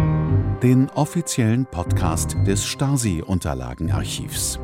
[0.62, 4.60] Den offiziellen Podcast des Stasi-Unterlagenarchivs.